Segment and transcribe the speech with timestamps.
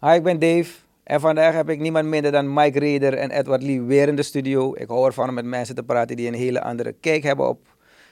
[0.00, 0.72] Hi, ik ben Dave.
[1.02, 4.22] En vandaag heb ik niemand minder dan Mike Reder en Edward Lee weer in de
[4.22, 4.74] studio.
[4.74, 7.66] Ik hou ervan om met mensen te praten die een hele andere kijk hebben op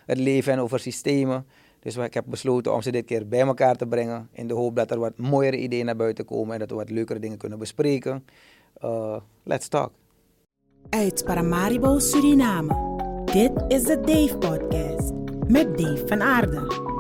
[0.07, 1.47] het leven en over systemen.
[1.81, 4.29] Dus ik heb besloten om ze dit keer bij elkaar te brengen.
[4.33, 6.91] In de hoop dat er wat mooiere ideeën naar buiten komen en dat we wat
[6.91, 8.25] leukere dingen kunnen bespreken.
[8.85, 9.93] Uh, let's talk.
[10.91, 12.75] Uit Paramaribo, Suriname.
[13.25, 15.13] Dit is de Dave Podcast
[15.47, 16.93] met Dave van Aarde.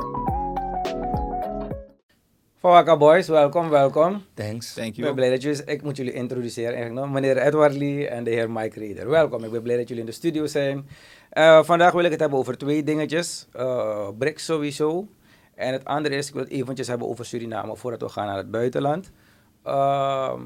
[2.64, 4.24] Fawaka Boys, welkom, welkom.
[4.34, 4.72] Thanks.
[4.74, 5.14] Thank Ik ben you.
[5.14, 7.14] blij dat jullie, ik moet jullie introduceren eigenlijk nog.
[7.14, 9.08] Meneer Edward Lee en de heer Mike Reeder.
[9.08, 10.88] Welkom, ik ben blij dat jullie in de studio zijn.
[11.30, 13.46] Eh, vandaag wil ik het hebben over twee dingetjes.
[13.52, 15.08] Eh BRICS sowieso.
[15.54, 18.36] En het andere is, ik wil het eventjes hebben over Suriname voordat we gaan naar
[18.36, 19.10] het buitenland.
[19.62, 20.40] Ehm,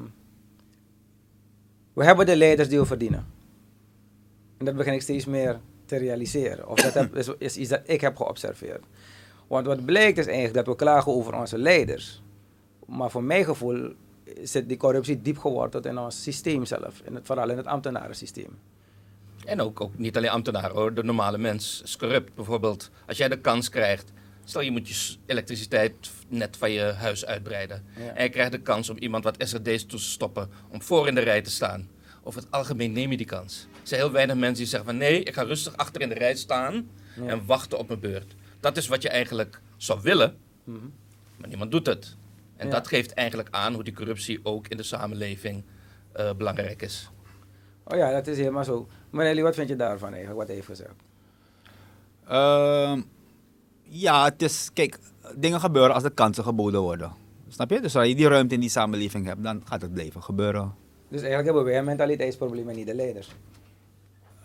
[1.93, 3.25] we hebben de leiders die we verdienen.
[4.57, 6.67] En dat begin ik steeds meer te realiseren.
[6.67, 8.83] Of dat heb- is, is iets dat ik heb geobserveerd.
[9.49, 12.21] Want wat blijkt is eigenlijk dat we klagen over onze leiders.
[12.85, 13.93] Maar voor mijn gevoel
[14.43, 17.01] zit die corruptie diep geworteld in ons systeem zelf.
[17.03, 18.57] In het, vooral in het ambtenarensysteem.
[19.45, 22.35] En ook, ook niet alleen ambtenaren hoor, de normale mens is corrupt.
[22.35, 24.11] Bijvoorbeeld, als jij de kans krijgt,
[24.43, 27.83] stel je moet je elektriciteit net van je huis uitbreiden.
[27.97, 28.13] Ja.
[28.13, 31.15] En je krijgt de kans om iemand wat SRD's toe te stoppen, om voor in
[31.15, 31.89] de rij te staan.
[32.23, 33.67] Over het algemeen neem je die kans.
[33.81, 36.15] Er zijn heel weinig mensen die zeggen van nee, ik ga rustig achter in de
[36.15, 37.25] rij staan Ja.
[37.27, 38.35] en wachten op mijn beurt.
[38.59, 40.77] Dat is wat je eigenlijk zou willen, Mhm.
[41.37, 42.15] maar niemand doet het.
[42.55, 42.71] En Ja.
[42.73, 45.63] dat geeft eigenlijk aan hoe die corruptie ook in de samenleving
[46.13, 47.09] eh, belangrijk is.
[47.83, 48.87] Oh ja, dat is helemaal zo.
[49.11, 50.93] Lee, wat vind je daarvan eigenlijk, wat hij heeft gezegd?
[52.27, 53.01] Ehm,
[53.83, 54.99] ja, het is, kijk,
[55.35, 57.11] dingen gebeuren als de kansen geboden worden.
[57.47, 57.81] Snap je?
[57.81, 60.73] Dus als je die ruimte in die samenleving hebt, dan gaat het blijven gebeuren.
[61.07, 63.29] Dus eigenlijk hebben wij een mentaliteitsprobleem en niet de leiders.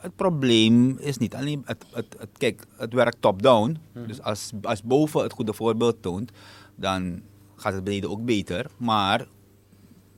[0.04, 3.78] Het probleem is niet alleen, het, het, het, kijk, het werkt top-down.
[3.92, 4.06] Mhm.
[4.06, 6.32] Dus als, als boven het goede voorbeeld toont,
[6.74, 7.22] dan
[7.56, 8.66] gaat het beneden ook beter.
[8.76, 9.26] Maar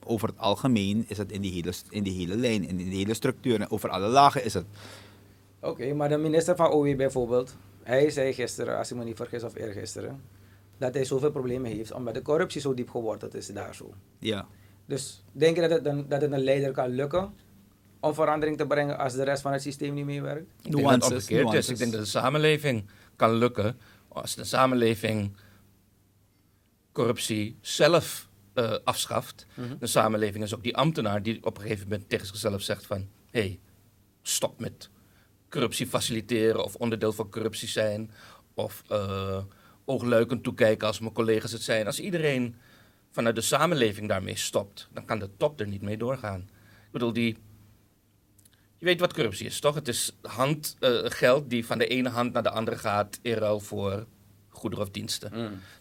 [0.03, 3.13] over het algemeen is het in die hele, in die hele lijn, in die hele
[3.13, 4.65] structuur, en over alle lagen is het.
[5.59, 9.43] Oké, maar de minister van OW bijvoorbeeld, hij zei gisteren, als ik me niet vergis
[9.43, 10.21] of eergisteren,
[10.77, 13.93] dat hij zoveel problemen heeft omdat de corruptie zo diep geworteld is daar zo.
[14.19, 14.47] Ja.
[14.85, 17.33] Dus denk je dat het, een, dat het een leider kan lukken
[17.99, 20.51] om verandering te brengen als de rest van het systeem niet meewerkt?
[20.61, 21.45] Ik denk dat het Nuances, omgekeerd is.
[21.45, 21.69] nuances.
[21.69, 23.77] Ik denk dat de samenleving kan lukken
[24.07, 25.35] als de samenleving
[26.91, 29.45] corruptie zelf eh, afschaft.
[29.79, 33.07] De samenleving is ook die ambtenaar die op een gegeven moment tegen zichzelf zegt van...
[33.31, 33.59] hé, hey,
[34.21, 34.89] stop met
[35.49, 38.11] corruptie faciliteren of onderdeel van corruptie zijn...
[38.53, 39.43] of eh,
[39.85, 41.85] oogluikend toekijken als mijn collega's het zijn.
[41.85, 42.55] Als iedereen
[43.11, 44.89] vanuit de samenleving daarmee stopt...
[44.93, 46.39] dan kan de top er niet mee doorgaan.
[46.85, 47.37] Ik bedoel, die...
[48.77, 49.75] Je weet wat corruptie is, toch?
[49.75, 53.33] Het is hand, eh, geld die van de ene hand naar de andere gaat in
[53.33, 54.05] ruil voor
[54.49, 55.31] goederen of diensten.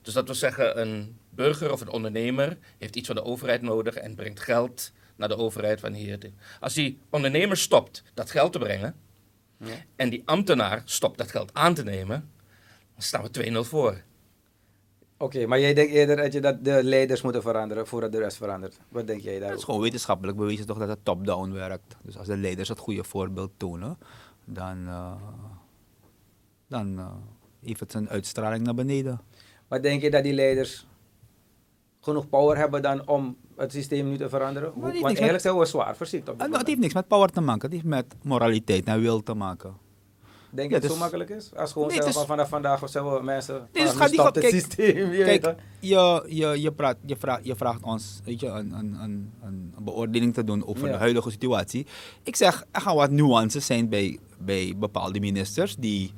[0.02, 3.94] Dus dat wil zeggen, een burger of een ondernemer heeft iets van de overheid nodig
[3.94, 6.18] en brengt geld naar de overheid van hier.
[6.60, 8.94] Als die ondernemer stopt dat geld te brengen
[9.58, 9.66] Ja.
[9.96, 12.30] en die ambtenaar stopt dat geld aan te nemen,
[12.94, 14.02] dan staan we 2-0 voor.
[15.18, 18.36] Oké, maar jij denkt eerder dat, je dat de leiders moeten veranderen voordat de rest
[18.36, 18.78] verandert.
[18.88, 21.96] Wat denk jij Het is gewoon wetenschappelijk bewezen toch dat het top-down werkt.
[22.02, 23.98] Dus als de leiders het goede voorbeeld tonen,
[24.44, 25.12] dan, eh,
[26.68, 27.06] dan eh,
[27.64, 29.20] heeft het zijn uitstraling naar beneden.
[29.68, 30.86] Maar denk je dat die leiders
[32.00, 34.72] genoeg power hebben dan om het systeem nu te veranderen?
[34.74, 37.40] Want eigenlijk zijn we zwaar verziekt op dit En het heeft niks met power te
[37.40, 39.85] maken, het heeft met moraliteit en wil te maken.
[40.56, 41.50] Denk je Ja, dat het zo dus- makkelijk is?
[41.56, 43.68] Als gewoon Nee, zeggen het van vanaf vandaag of zijn we mensen...
[43.72, 45.12] Nee, dus nu gaat ge- het kijk, systeem.
[45.12, 48.96] je Kijk, je, je, je, praat, je, vraagt, je vraagt ons weet je, een, een,
[49.02, 50.92] een, een beoordeling te doen over Ja.
[50.92, 51.86] de huidige situatie.
[52.22, 56.12] Ik zeg, er gaan wat nuances zijn bij, bij bepaalde ministers die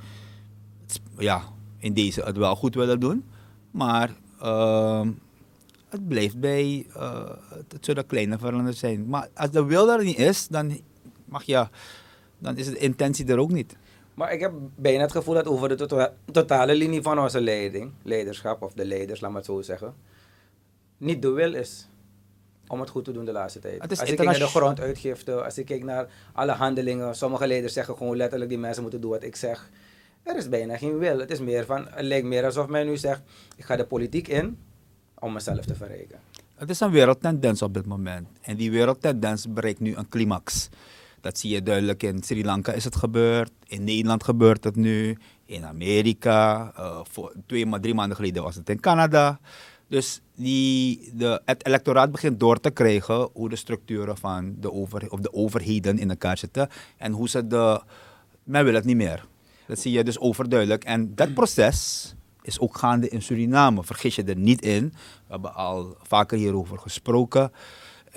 [0.86, 1.42] het ja,
[1.78, 3.24] in deze het wel goed willen doen.
[3.70, 4.10] Maar
[4.40, 5.10] ehm,
[5.88, 9.08] het blijft bij, eh, het, het zullen kleine veranderingen zijn.
[9.08, 10.80] Maar als de wil er niet is, dan,
[11.24, 11.66] mag je,
[12.38, 13.76] dan is de intentie er ook niet.
[14.18, 17.92] Maar ik heb bijna het gevoel dat over de tota- totale linie van onze leiding,
[18.02, 19.94] leiderschap of de leiders, laat maar het zo zeggen,
[20.96, 21.88] niet de wil is
[22.66, 23.80] om het goed te doen de laatste tijd.
[23.80, 27.96] Als ik kijk naar de gronduitgifte, als ik kijk naar alle handelingen, sommige leiders zeggen
[27.96, 29.70] gewoon letterlijk die mensen moeten doen wat ik zeg.
[30.22, 31.18] Er is bijna geen wil.
[31.18, 33.22] Het is meer van, het lijkt meer alsof men nu zegt,
[33.56, 34.58] ik ga de politiek in
[35.18, 36.20] om mezelf te verrijken.
[36.54, 38.28] Het is een wereldtendens op dit moment.
[38.40, 40.68] En die wereldtendens bereikt nu een climax.
[41.28, 43.50] Dat zie je duidelijk in Sri Lanka is het gebeurd.
[43.66, 45.18] In Nederland gebeurt het nu.
[45.46, 46.72] In Amerika.
[46.76, 49.40] eh, voor twee, drie maanden geleden was het in Canada.
[49.88, 55.10] Dus die, de, het electoraat begint door te krijgen hoe de structuren van de, over,
[55.10, 56.68] of de overheden in elkaar zitten.
[56.96, 57.82] En hoe ze de...
[58.42, 59.26] Men wil het niet meer.
[59.66, 60.84] Dat zie je dus overduidelijk.
[60.84, 63.84] En dat proces is ook gaande in Suriname.
[63.84, 64.88] Vergis je er niet in.
[64.92, 67.52] We hebben al vaker hierover gesproken.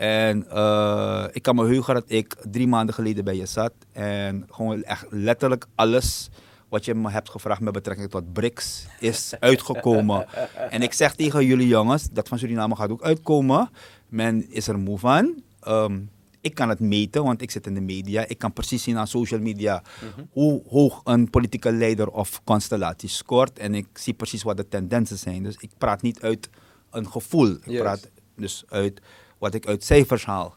[0.02, 3.74] En eh, ik kan me heugen dat ik drie maanden geleden bij je zat.
[3.92, 6.30] En gewoon echt letterlijk alles
[6.70, 10.26] wat je me hebt gevraagd met betrekking tot BRICS is uitgekomen.
[10.70, 13.70] en ik zeg tegen jullie jongens, dat van Suriname gaat ook uitkomen.
[14.08, 15.42] Men is er moe van.
[15.60, 16.00] Ehm,
[16.42, 18.26] ik kan het meten, want ik zit in de media.
[18.28, 19.84] Ik kan precies zien aan social media
[20.32, 23.60] hoe hoog een politieke leider of constellatie scoort.
[23.60, 25.44] En ik zie precies wat de tendensen zijn.
[25.44, 26.50] Dus ik praat niet uit
[26.92, 27.58] een gevoel.
[27.64, 29.02] Ik praat dus uit
[29.42, 30.56] wat ik uit cijfers haal.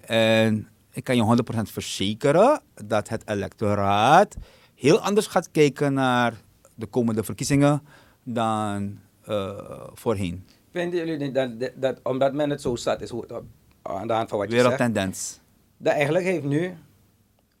[0.00, 4.36] En ik kan je 100% verzekeren dat het electoraat
[4.74, 6.34] heel anders gaat kijken naar
[6.74, 7.82] de komende verkiezingen
[8.22, 9.58] dan eh,
[9.92, 10.46] voorheen.
[10.70, 13.42] Vinden jullie niet dat, dat, dat omdat men het zo zat is, hoe, het-
[13.82, 15.40] aan de hand van wat je zegt, Wereldtendens.
[15.76, 16.74] dat eigenlijk heeft nu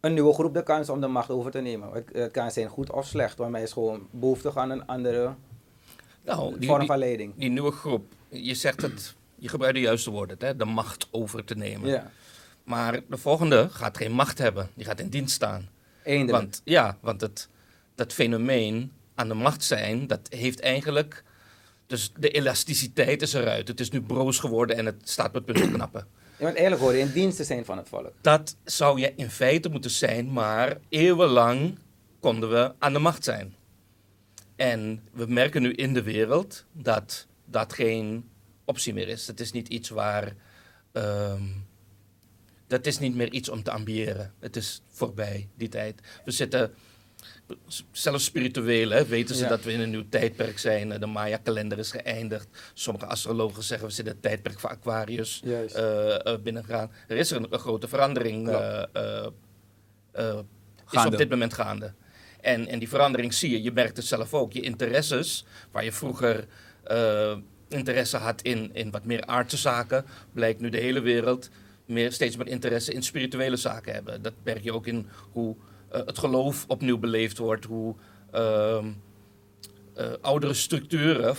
[0.00, 1.88] een nieuwe groep de kans om de macht over te nemen.
[1.92, 5.34] Het, het kan zijn goed of slecht, want men is gewoon behoefte aan een andere
[6.24, 7.32] Nou, vorm die, van leiding.
[7.36, 9.14] die nieuwe groep, je zegt het,
[9.44, 11.88] je gebruikt de juiste woorden, hè, de macht over te nemen.
[11.88, 12.10] Ja,
[12.64, 15.68] Maar de volgende gaat geen macht hebben, die gaat in dienst staan.
[16.04, 16.30] eindelijk.
[16.38, 17.48] Want ja, want het,
[17.94, 21.24] dat fenomeen aan de macht zijn, dat heeft eigenlijk.
[21.86, 23.68] Dus de elasticiteit is eruit.
[23.68, 26.06] Het is nu broos geworden en het staat op het punt te knappen.
[26.36, 28.12] Ja, want eigenlijk hoor je in dienst te zijn van het volk.
[28.20, 31.78] Dat zou je in feite moeten zijn, maar eeuwenlang
[32.20, 33.54] konden we aan de macht zijn.
[34.56, 38.28] En we merken nu in de wereld dat dat geen
[38.64, 39.26] optie meer is.
[39.26, 40.34] Het is niet iets waar.
[40.92, 41.42] ehm,
[42.66, 44.32] dat is niet meer iets om te ambiëren.
[44.40, 46.00] Het is voorbij, die tijd.
[46.24, 46.74] We zitten,
[47.90, 49.48] zelfs spiritueel, hè, weten ze Ja.
[49.48, 50.88] dat we in een nieuw tijdperk zijn.
[51.00, 52.48] De Maya-kalender is geëindigd.
[52.74, 55.42] Sommige astrologen zeggen we zitten het tijdperk van Aquarius
[56.24, 56.90] eh, binnengaan.
[57.08, 59.26] Er is een, een grote verandering eh,
[60.90, 61.94] is op dit moment gaande.
[62.40, 63.62] En, en die verandering zie je.
[63.62, 64.52] Je merkt het zelf ook.
[64.52, 66.46] Je interesses, waar je vroeger
[67.68, 71.50] interesse had in, in wat meer aardse zaken, blijkt nu de hele wereld
[71.86, 74.22] meer, steeds meer interesse in spirituele zaken hebben.
[74.22, 75.56] Dat merk je ook in hoe
[75.88, 77.94] eh, het geloof opnieuw beleefd wordt, hoe
[78.30, 78.86] ehm,
[79.94, 81.36] eh, oudere structuren,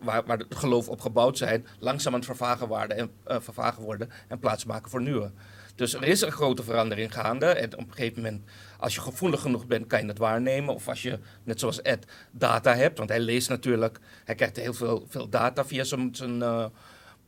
[0.00, 3.82] waar, waar het geloof op gebouwd zijn, langzaam aan het vervagen worden, en, eh, vervagen
[3.82, 5.30] worden en plaatsmaken voor nieuwe.
[5.76, 7.46] Dus er is een grote verandering gaande.
[7.46, 8.44] En op een gegeven moment,
[8.78, 10.74] als je gevoelig genoeg bent, kan je het waarnemen.
[10.74, 12.98] Of als je, net zoals Ed, data hebt.
[12.98, 16.64] Want hij leest natuurlijk, hij krijgt heel veel, veel data via zijn, zijn eh,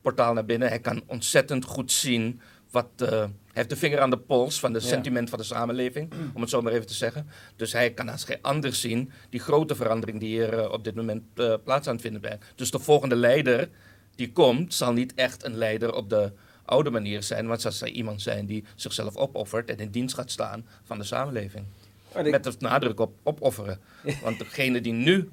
[0.01, 0.67] portaal naar binnen.
[0.67, 2.41] Hij kan ontzettend goed zien
[2.71, 2.87] wat.
[2.95, 4.85] eh, hij heeft de vinger aan de pols van de Ja.
[4.85, 7.27] sentiment van de samenleving, om het zo maar even te zeggen.
[7.55, 10.95] Dus hij kan als geen ander zien die grote verandering die hier eh, op dit
[10.95, 11.23] moment
[11.63, 12.43] plaats aan het vinden bent.
[12.55, 13.69] Dus de volgende leider
[14.15, 16.31] die komt, zal niet echt een leider op de
[16.69, 20.31] oude manier zijn, maar het zal iemand zijn die zichzelf opoffert en in dienst gaat
[20.31, 21.65] staan van de samenleving.
[22.13, 23.79] Want ik- Met de nadruk op opofferen.
[24.23, 25.29] Want degene die nu,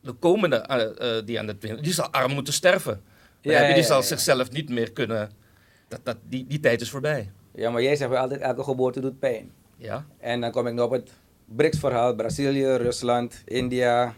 [0.00, 3.00] de komende eh, eh, die aan het winnen, die zal arm moeten sterven.
[3.40, 5.30] Ja, Ja, ja, die zal zichzelf niet meer kunnen.
[5.88, 7.30] Dat, dat, die, die tijd is voorbij.
[7.54, 9.50] ja, maar jij zegt wel altijd, elke geboorte doet pijn.
[9.76, 11.10] Ja, En dan kom ik nog op het
[11.44, 12.14] BRICS-verhaal.
[12.14, 14.14] Brazilië, Rusland, India,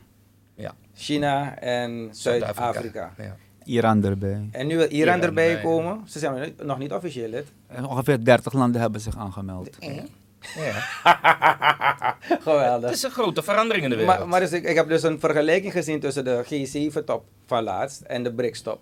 [0.55, 0.75] ja.
[0.95, 3.15] China en Zuid-Afrika.
[3.19, 3.37] Ja.
[3.65, 4.49] Iran erbij.
[4.53, 6.01] En nu wil Iran, Iran erbij komen.
[6.09, 7.47] Ze zijn nog niet- officieel lid.
[7.67, 9.77] En ongeveer 30 landen hebben zich aangemeld.
[9.81, 10.73] Ja.
[12.21, 12.91] Het Geweldig.
[12.91, 14.19] is een grote verandering in de wereld.
[14.19, 16.45] Maar, maar dus ik, ik heb dus een vergelijking gezien tussen de
[16.93, 18.81] G7-top van laatst en de BRICS-top.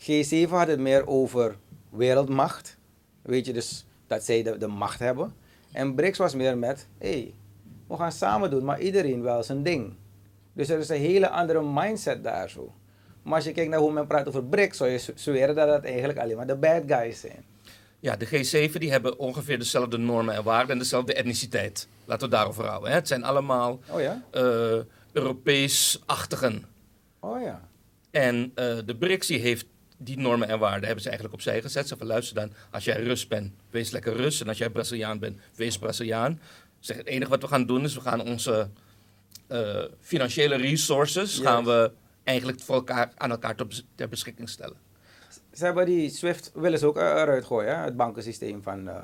[0.00, 1.56] G7 had het meer over
[1.90, 2.76] wereldmacht.
[3.22, 5.32] Weet je, dus dat zij de, de macht hebben.
[5.72, 7.34] En BRICS was meer met, hé, hey,
[7.86, 9.92] we gaan samen doen, maar iedereen wel zijn ding.
[10.52, 12.72] Dus er is een hele andere mindset daar zo.
[13.22, 15.84] Maar als je kijkt naar hoe men praat over BRICS, zou je zweren dat dat
[15.84, 17.44] eigenlijk alleen maar de bad guys zijn.
[18.00, 21.88] Ja, de G7 die hebben ongeveer dezelfde normen en waarden en dezelfde etniciteit.
[22.04, 22.88] Laten we daarover houden.
[22.90, 22.94] Hè.
[22.94, 24.22] Het zijn allemaal Oh ja?
[24.30, 24.42] eh,
[25.12, 26.64] Europees-achtigen.
[27.20, 27.68] Oh ja.
[28.10, 31.88] En eh, de BRICS die heeft die normen en waarden hebben ze eigenlijk opzij gezet.
[31.88, 34.40] Ze van luister dan, als jij Rus bent, wees lekker Rus.
[34.40, 36.40] En als jij Braziliaan bent, wees Braziliaan.
[36.80, 38.68] Zeg, het enige wat we gaan doen is, we gaan onze
[39.46, 41.44] eh, financiële resources Yes.
[41.46, 41.90] gaan we
[42.24, 44.76] eigenlijk voor elkaar, aan elkaar ter, bes- ter beschikking stellen.
[45.52, 47.84] Ze hebben die SWIFT willen ze ook eh, eruit gooien, hè?
[47.84, 49.02] het bankensysteem van eh,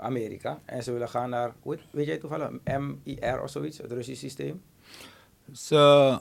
[0.00, 0.58] Amerika.
[0.64, 4.62] En ze willen gaan naar, heet- weet jij toevallig, MIR of zoiets, het Russisch systeem.
[5.52, 6.18] Ze,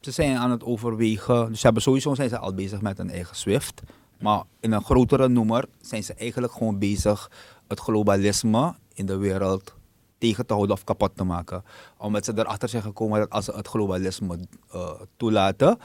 [0.00, 1.48] ze zijn aan het overwegen.
[1.48, 3.82] Dus ze hebben sowieso zijn ze al bezig met een eigen SWIFT.
[4.18, 7.30] Maar in een grotere noemer zijn ze eigenlijk gewoon bezig
[7.68, 9.74] het globalisme in de wereld
[10.20, 11.64] tegen te houden of kapot te maken.
[11.98, 14.38] Omdat ze erachter zijn gekomen dat als ze het globalisme
[14.70, 15.78] eh, toelaten,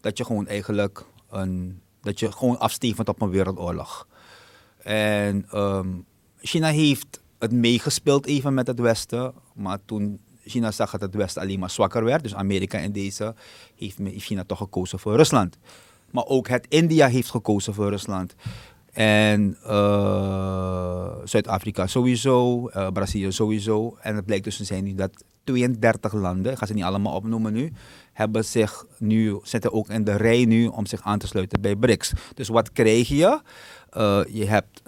[0.00, 4.06] dat je gewoon eigenlijk een, dat je gewoon afstevend op een wereldoorlog.
[4.78, 5.88] En ehm,
[6.38, 11.42] China heeft het meegespeeld even met het Westen, maar toen China zag dat het Westen
[11.42, 12.22] alleen maar zwakker werd.
[12.22, 13.34] Dus Amerika in deze
[13.76, 15.58] heeft, China toch gekozen voor Rusland.
[16.10, 18.34] Maar ook het India heeft gekozen voor Rusland.
[18.96, 23.96] En eh, Zuid-Afrika sowieso, eh, Brazilië sowieso.
[24.00, 27.14] En het blijkt dus te zijn nu dat 32 landen, ik ga ze niet allemaal
[27.14, 27.72] opnoemen nu,
[28.12, 31.76] hebben zich nu, zitten ook in de rij nu om zich aan te sluiten bij
[31.76, 32.12] BRICS.
[32.34, 33.40] Dus wat krijg je?
[33.90, 34.82] Eh, je hebt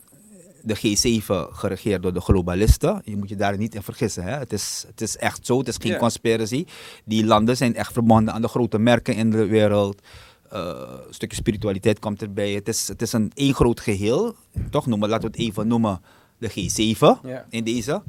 [0.62, 3.02] de G7 geregeerd door de globalisten.
[3.04, 4.22] Je moet je daar niet in vergissen.
[4.22, 4.38] Hè?
[4.38, 6.64] Het, is, het is echt zo, het is geen conspiracy.
[7.04, 10.02] Die landen zijn echt verbonden aan de grote merken in de wereld.
[10.50, 12.50] Eh, een stukje spiritualiteit komt erbij.
[12.52, 14.34] Het is, het is een één groot geheel.
[14.70, 16.00] Toch noemen, laten we het even noemen
[16.38, 17.46] de G7 Ja.
[17.48, 18.02] in deze.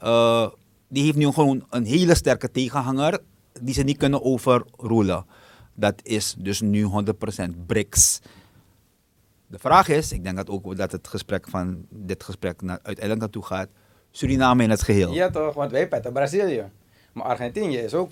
[0.00, 0.48] Eh,
[0.88, 3.18] die heeft nu gewoon een hele sterke tegenhanger
[3.62, 5.26] die ze niet kunnen overroelen.
[5.74, 8.20] Dat is dus nu 100% BRICS.
[9.46, 13.20] De vraag is, ik denk dat ook dat het gesprek van dit gesprek naar, uiteindelijk
[13.20, 13.68] naartoe gaat,
[14.10, 15.12] Suriname in het geheel.
[15.12, 16.64] Ja toch, want wij petten Brazilië.
[17.12, 18.10] Maar Argentinië is ook,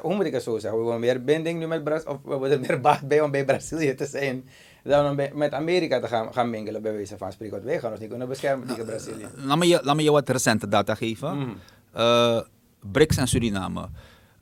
[0.00, 2.30] hoe moet ik het zo zeggen, we willen meer binding nu met Brazilië, of we
[2.30, 4.48] hebben er meer baat bij om bij Brazilië te zijn,
[4.82, 7.54] dan om met Amerika te gaan, gaan mingelen, bij wijze van spreken.
[7.54, 9.26] Want wij gaan ons niet kunnen beschermen tegen Brazilië.
[9.34, 11.56] Laat me, je, laat me je wat recente data geven.
[11.92, 12.40] Eh,
[12.80, 13.88] BRICS en Suriname.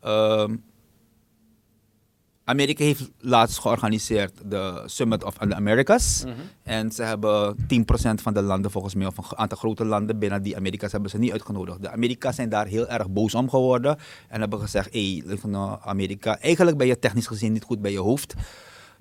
[0.01, 0.57] Ehm,
[2.45, 6.23] Amerika heeft laatst georganiseerd de Summit of the Americas.
[6.25, 6.35] Mhm.
[6.63, 10.43] En ze hebben 10% van de landen, volgens mij, of een aantal grote landen binnen
[10.43, 11.83] die Amerika's hebben ze niet uitgenodigd.
[11.83, 13.99] De Amerika's zijn daar heel erg boos om geworden.
[14.29, 17.99] En hebben gezegd, hé, hey, Amerika, eigenlijk ben je technisch gezien niet goed bij je
[17.99, 18.35] hoofd.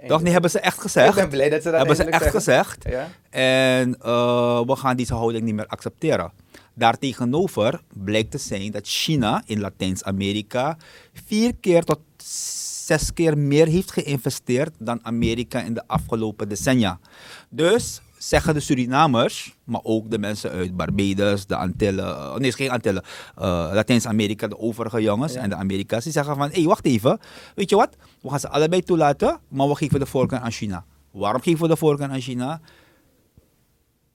[0.08, 0.22] Toch?
[0.22, 1.10] Nee, hebben ze echt gezegd.
[1.10, 2.86] Ik ben blij dat ze dat hebben ze echt gezegd.
[2.90, 3.10] Ja?
[3.30, 6.32] En eh, we gaan deze houding niet meer accepteren.
[6.74, 10.78] Daartegenover blijkt te zijn dat China in Latijns-Amerika
[11.26, 12.00] vier keer tot
[13.00, 17.00] zes keer meer heeft geïnvesteerd dan Amerika in de afgelopen decennia.
[17.50, 22.70] Dus zeggen de Surinamers, maar ook de mensen uit Barbados, de Antillen, eh, nee, geen
[22.70, 23.04] Antillen,
[23.36, 25.42] eh, Latijns-Amerika, de overige jongens Ja.
[25.42, 27.20] en de Amerika's, die zeggen van, hé, hey, wacht even,
[27.56, 30.86] weet je wat, we gaan ze allebei toelaten, maar we geven de voorkeur aan China.
[31.12, 32.62] Waarom geven we de voorkeur aan China?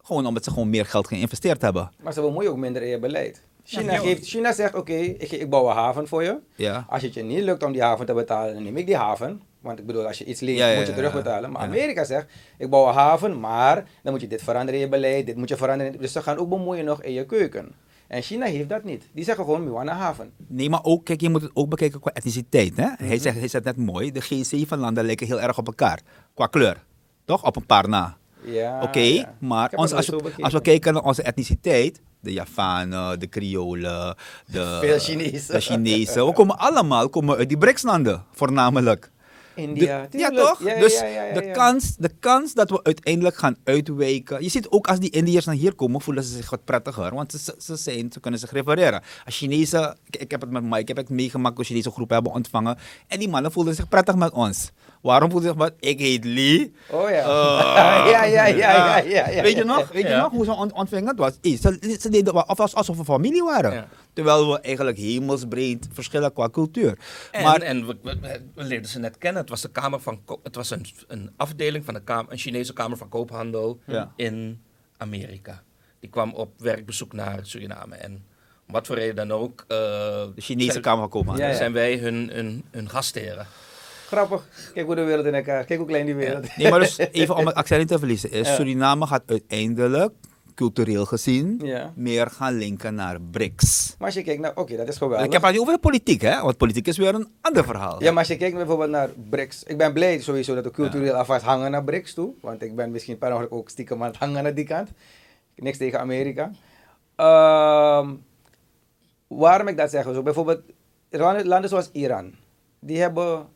[0.02, 1.90] Gewoon omdat ze gewoon meer geld geïnvesteerd hebben.
[2.02, 3.46] Maar ze bemoeien ook minder in je beleid.
[3.68, 3.98] China, Ja.
[3.98, 6.38] geeft, China zegt, oké, ik, ik bouw een haven voor je.
[6.54, 6.86] Ja.
[6.88, 9.42] Als het je niet lukt om die haven te betalen, dan neem ik die haven.
[9.60, 11.50] Want ik bedoel, als je iets leent, Ja, moet je ja, terugbetalen.
[11.52, 11.68] Maar ja.
[11.68, 12.26] Amerika zegt,
[12.58, 15.48] ik bouw een haven, maar dan moet je dit veranderen in je beleid, dit moet
[15.48, 15.98] je veranderen.
[15.98, 17.72] Dus ze gaan ook bemoeien nog in je keuken.
[18.06, 19.08] En China heeft dat niet.
[19.12, 20.32] Die zeggen gewoon, we een haven.
[20.46, 22.76] Nee, maar ook, kijk, je moet het ook bekijken qua etniciteit.
[22.76, 22.88] Hè?
[23.06, 26.00] hij, zegt, hij zegt net mooi, de G7-landen lijken heel erg op elkaar.
[26.34, 26.84] Qua kleur.
[27.24, 27.44] Toch?
[27.44, 28.16] Op een paar na.
[28.44, 29.34] Ja, Oké, ja.
[29.38, 34.16] Maar ons, als, we, als we kijken naar onze etniciteit, de Javanen, de Creolen,
[34.46, 35.54] de, Veel Chinezen.
[35.54, 39.10] de Chinezen, we komen allemaal komen uit die BRICS-landen, voornamelijk.
[39.54, 40.64] India, De- ja, toch?
[40.64, 41.50] Ja, dus ja, de.
[41.50, 44.42] Kans, de kans dat we uiteindelijk gaan uitwijken.
[44.42, 47.14] Je ziet ook als die Indiërs naar hier komen, voelen ze zich wat prettiger.
[47.14, 49.02] Want ze, ze, zijn, ze kunnen zich refereren.
[49.24, 52.14] Als Chinezen, ik, ik heb het met Mike, ik heb het meegemaakt toen Chinese groepen
[52.14, 52.78] hebben ontvangen.
[53.06, 54.70] En die mannen voelden zich prettig met ons.
[55.02, 56.72] Waarom ze zich met, ik heet Lee.
[56.90, 57.16] Oh ja.
[57.16, 59.42] Eh, ja, ja, ja, ja, ja, ja.
[59.42, 61.08] Weet je nog, weet je nog hoe ze on- ontvingen?
[61.08, 63.88] Het was, eh, ze, ze deden alsof alsof we familie waren.
[64.12, 66.98] Terwijl we eigenlijk hemelsbreed verschillen qua cultuur.
[67.30, 69.40] En, maar en we, we, we leerden ze net kennen.
[69.40, 72.72] Het was, de kamer van, het was een, een afdeling van de kamer, een Chinese
[72.72, 73.78] Kamer van Koophandel
[74.16, 74.62] in
[74.96, 75.62] Amerika.
[76.00, 77.94] Die kwam op werkbezoek naar Suriname.
[77.96, 78.12] En
[78.66, 79.64] om wat voor reden dan ook.
[79.68, 81.46] eh, de Chinese zijn, Kamer van Koophandel.
[81.54, 83.46] Zijn wij hun, hun, hun gastheren.
[84.08, 84.48] Grappig.
[84.74, 85.64] Kijk hoe de wereld in elkaar.
[85.64, 86.56] Kijk hoe klein die wereld is.
[86.56, 88.30] Nee, maar dus even om het accent niet te verliezen.
[88.30, 88.54] Is Ja.
[88.54, 90.12] Suriname gaat uiteindelijk,
[90.54, 91.92] cultureel gezien, Ja.
[91.96, 93.94] meer gaan linken naar BRICS.
[93.98, 95.26] Maar als je kijkt naar, oké, dat is geweldig.
[95.26, 96.40] Ik heb het niet over de politiek, hè?
[96.42, 98.02] Want politiek is weer een ander verhaal.
[98.02, 99.62] Ja, maar als je kijkt bijvoorbeeld naar BRICS.
[99.64, 102.32] Ik ben blij sowieso dat we cultureel alvast hangen naar BRICS toe.
[102.40, 104.90] Want ik ben misschien per ongeluk ook stiekem aan het hangen naar die kant.
[105.56, 106.50] Niks tegen Amerika.
[107.16, 108.10] Ehm,
[109.26, 110.04] waarom ik dat zeg?
[110.04, 110.60] Zo bijvoorbeeld
[111.10, 112.34] landen zoals Iran.
[112.80, 113.46] Die hebben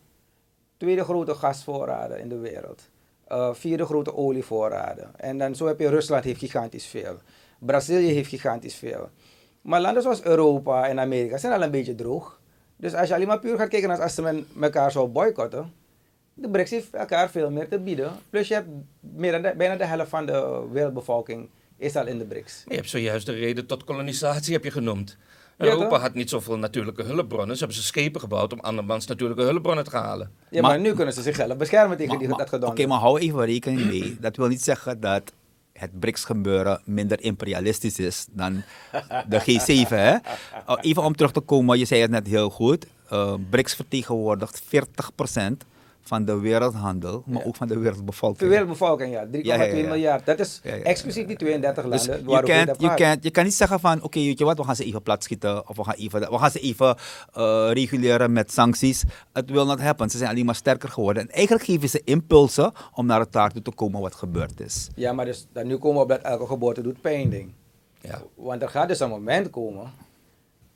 [0.83, 2.89] tweede grote gasvoorraden in de wereld.
[3.27, 5.11] Eh, vierde grote olievoorraden.
[5.17, 7.17] En dan zo heb je Rusland heeft gigantisch veel.
[7.59, 9.09] Brazilië heeft gigantisch veel.
[9.61, 12.41] Maar landen zoals Europa en Amerika zijn al een beetje droog.
[12.77, 15.73] Dus als je alleen maar puur gaat kijken als men elkaar zou boycotten,
[16.35, 18.13] de BRICS heeft elkaar veel meer te bieden.
[18.31, 18.69] Plus je hebt
[19.01, 22.65] meer dan bijna de helft van de wereldbevolking is al in de BRICS.
[22.69, 25.17] Je hebt zojuist de reden tot kolonisatie heb je genoemd.
[25.63, 27.57] Europa had niet zoveel natuurlijke hulpbronnen.
[27.57, 30.31] Ze hebben ze schepen gebouwd om andermans natuurlijke hulpbronnen te halen.
[30.51, 32.69] Ja, maar, Maar- nu kunnen ze zichzelf beschermen tegen Maar- die, dat gedonder.
[32.69, 34.17] Oké, maar hou even rekening mee.
[34.21, 35.33] Dat wil niet zeggen dat
[35.73, 38.63] het BRICS-gebeuren minder imperialistisch is dan
[39.29, 39.89] de G7.
[39.89, 40.13] Hè?
[40.13, 42.87] Uh, Even om terug te komen, je zei het net heel goed.
[43.13, 45.67] Uh, BRICS vertegenwoordigt 40%
[46.05, 47.47] van de wereldhandel, maar Ja.
[47.47, 48.39] ook van de wereldbevolking.
[48.41, 49.27] De wereldbevolking, ja.
[49.27, 49.87] 3,2 Ja, ja, ja.
[49.89, 50.27] miljard.
[50.27, 50.83] Dat is Ja, ja.
[50.83, 54.19] exclusief die 32 Dus landen je, kent, je, kent, je kan niet zeggen van, oké,
[54.19, 56.51] weet je wat, we gaan ze even plat schieten of we gaan, even, we gaan
[56.51, 56.97] ze even
[57.33, 59.03] eh, reguleren met sancties.
[59.33, 60.11] Het will not happen.
[60.11, 61.23] Ze zijn alleen maar sterker geworden.
[61.23, 64.89] En eigenlijk geven ze impulsen om naar het taart toe te komen wat gebeurd is.
[64.95, 67.53] Ja, maar dus, dan nu komen we op dat elke geboorte doet pijn ding.
[68.01, 68.23] Ja.
[68.35, 69.91] Want er gaat dus een moment komen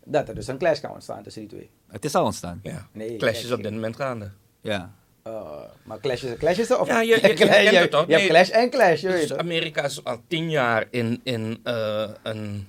[0.04, 1.71] dat er dus een clash kan ontstaan tussen die twee.
[1.88, 2.61] Het is al ontstaan.
[2.62, 2.87] ja.
[2.92, 4.30] Nee, Clash is op dit moment gaande.
[4.61, 4.95] Ja.
[5.26, 5.50] Uh,
[5.85, 6.80] maar clash is clash is er?
[6.80, 8.06] Of Ja, je- je- je clash- kent je, het toch?
[8.06, 9.37] je hebt clash en clash, je weet Dus.
[9.38, 12.68] Amerika is al tien jaar in, in eh, een.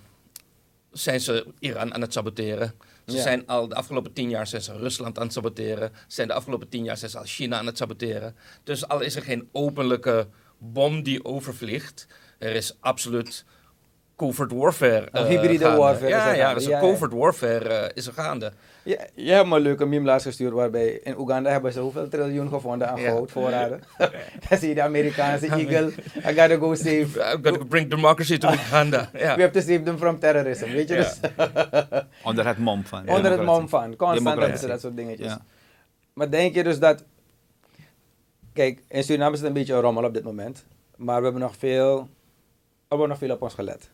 [0.91, 2.73] Zijn ze Iran aan het saboteren?
[3.05, 3.21] Ze Ja.
[3.21, 5.91] zijn al de afgelopen tien jaar zijn ze Rusland aan het saboteren.
[6.07, 8.35] Zijn de afgelopen tien jaar zijn ze al China aan het saboteren.
[8.63, 12.07] Dus al is er geen openlijke bom die overvliegt,
[12.39, 13.45] er is absoluut
[14.15, 15.09] covert warfare.
[15.11, 16.79] Eh, hybride warfare Ja, ja, Ja, ja.
[16.79, 18.51] covert warfare eh, is er gaande.
[18.87, 22.07] Ja, je hebt me een leuke meme laatst gestuurd waarbij in Oeganda hebben ze hoeveel
[22.07, 23.09] triljoen gevonden aan Ja.
[23.09, 23.81] goudvoorraden.
[24.49, 25.87] Dan zie je de Amerikaanse eagle.
[26.17, 27.05] I gotta go save.
[27.33, 29.09] I'm gonna bring democracy to Uganda.
[29.13, 30.65] We have to save them from terrorism.
[30.71, 31.01] Weet je Ja.
[31.01, 31.19] dus?
[32.29, 33.09] Onder het mom van.
[33.09, 33.95] Onder het mom van.
[33.95, 35.27] Constant hebben ze dat soort dingetjes.
[35.27, 35.41] Ja.
[36.13, 37.03] Maar denk je dus dat...
[38.53, 40.65] Kijk, in Suriname is het een beetje een rommel op dit moment.
[40.95, 42.07] Maar we hebben nog veel, we
[42.87, 43.89] hebben nog veel op ons gelet.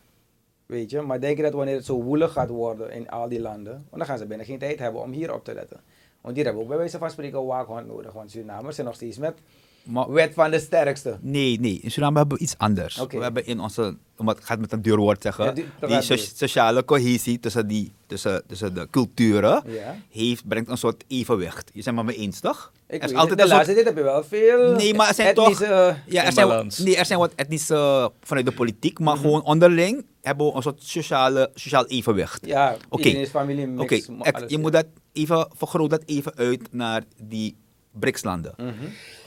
[0.74, 1.01] Weet je?
[1.01, 3.88] Maar denk je dat wanneer het zo woelig gaat worden in al die landen...
[3.92, 5.82] Dan gaan ze binnen geen tijd hebben om hier op te letten.
[6.22, 8.13] Want hier hebben ook bij wijze van spreken een waakhond nodig.
[8.13, 9.42] Want Surinamers zijn nog steeds met
[9.84, 11.18] Maar wet van de sterkste.
[11.22, 11.80] Nee, nee.
[11.82, 13.06] In Suriname hebben we iets anders.
[13.10, 16.04] We hebben in onze, ga het met een duur woord zeggen, Ja, die- die, praat
[16.04, 16.24] so- door.
[16.36, 19.96] sociale cohesie tussen, die, tussen, tussen de culturen Ja.
[20.10, 21.70] heeft, brengt een soort evenwicht.
[21.74, 22.72] Je bent maar mee eens, toch?
[22.88, 25.36] Ik Er is altijd de laatste tijd heb je wel veel Nee, maar er zijn
[25.36, 25.96] toch- etnische...
[26.08, 29.24] Ja, er zijn, nee, er zijn wat etnische eh, vanuit de politiek, maar Mhm.
[29.24, 32.46] gewoon onderling hebben we een soort sociale, sociaal evenwicht.
[32.46, 33.04] Ja, Oké.
[33.04, 34.60] iedereen is familie, Oké, alles, je ja.
[34.60, 37.56] moet dat even, vergroot dat even uit naar die
[37.94, 38.54] BRICS-landen.
[38.58, 38.74] Mhm.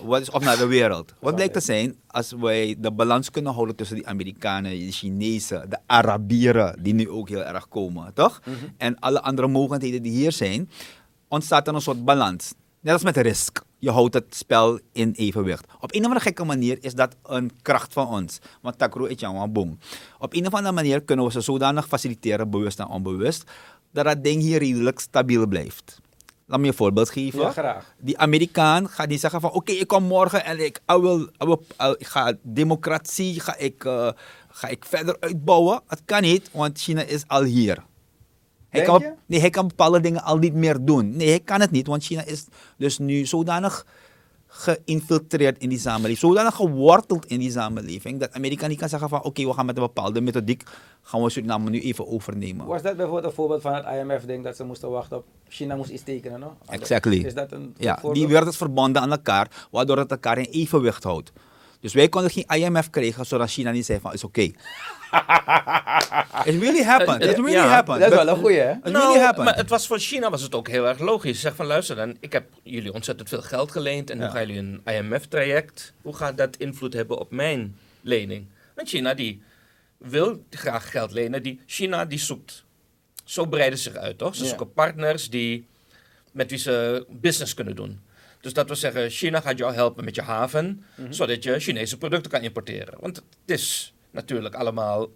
[0.07, 1.15] Wat is of naar de wereld?
[1.21, 5.71] Wat blijkt te zijn als wij de balans kunnen houden tussen die Amerikanen, de Chinezen,
[5.71, 8.41] de Arabieren, die nu ook heel erg komen, toch?
[8.45, 8.55] Mhm.
[8.77, 10.71] En alle andere mogelijkheden die hier zijn,
[11.29, 12.55] ontstaat er een soort balans.
[12.81, 13.65] Net als met risk.
[13.79, 15.65] Je houdt het spel in evenwicht.
[15.81, 18.39] Op een of andere gekke manier is dat een kracht van ons.
[18.63, 19.79] Want takro jouw boom.
[20.19, 23.45] Op een of andere manier kunnen we ze zodanig faciliteren, bewust en onbewust,
[23.93, 26.01] dat dat ding hier redelijk stabiel blijft.
[26.47, 27.41] Laat me je een voorbeeld geven.
[27.41, 27.95] Ja, graag.
[27.99, 32.33] Die Amerikaan gaat niet zeggen van oké, ik kom morgen en ik, I- ik ga
[32.43, 34.09] democratie ga ik, eh,
[34.49, 35.81] ga ik verder uitbouwen.
[35.87, 37.85] Het kan niet, want China is al hier.
[38.69, 41.17] Hij kan, nee, hij kan bepaalde dingen al niet meer doen.
[41.17, 42.45] Nee, hij kan het niet, want China is
[42.77, 43.87] dus nu zodanig
[44.59, 49.23] geïnfiltreerd in die samenleving, zodanig geworteld in die samenleving, dat Amerika niet kan zeggen van
[49.23, 50.63] oké, we gaan met een bepaalde methodiek,
[51.03, 52.67] gaan we Suriname nu even overnemen.
[52.67, 55.91] Was dat bijvoorbeeld een voorbeeld van het IMF-ding dat ze moesten wachten op China moest
[55.91, 56.41] iets tekenen?
[56.41, 56.57] No?
[56.69, 57.17] Exactly.
[57.25, 58.15] Is dat een Ja, voorbeeld?
[58.15, 61.33] die werden verbonden aan elkaar, waardoor het elkaar in evenwicht houdt.
[61.81, 64.51] Dus wij konden geen IMF krijgen, zodat China niet zei van, is oké.
[66.45, 67.23] It really happened.
[67.23, 68.01] It really Ja, happened.
[68.01, 68.71] Dat is wel een goeie, hè?
[68.73, 69.21] It really happened.
[69.37, 71.41] Nou, maar het was voor China was het ook heel erg logisch.
[71.41, 74.25] Zeg van luister dan, ik heb jullie ontzettend veel geld geleend en Ja.
[74.25, 75.93] nu gaan jullie een IMF-traject.
[76.03, 78.47] Hoe gaat dat invloed hebben op mijn lening?
[78.75, 79.43] Want China die
[79.99, 81.43] wil graag geld lenen.
[81.43, 82.65] Die, China die zoekt,
[83.25, 84.35] zo breiden ze zich uit toch?
[84.35, 84.49] Ze Ja.
[84.49, 85.67] zoeken partners die,
[86.33, 88.01] met wie ze business kunnen doen.
[88.41, 91.13] Dus dat wil zeggen, China gaat jou helpen met je haven, Mhm.
[91.13, 92.95] zodat je Chinese producten kan importeren.
[93.01, 95.09] Want het is natuurlijk allemaal,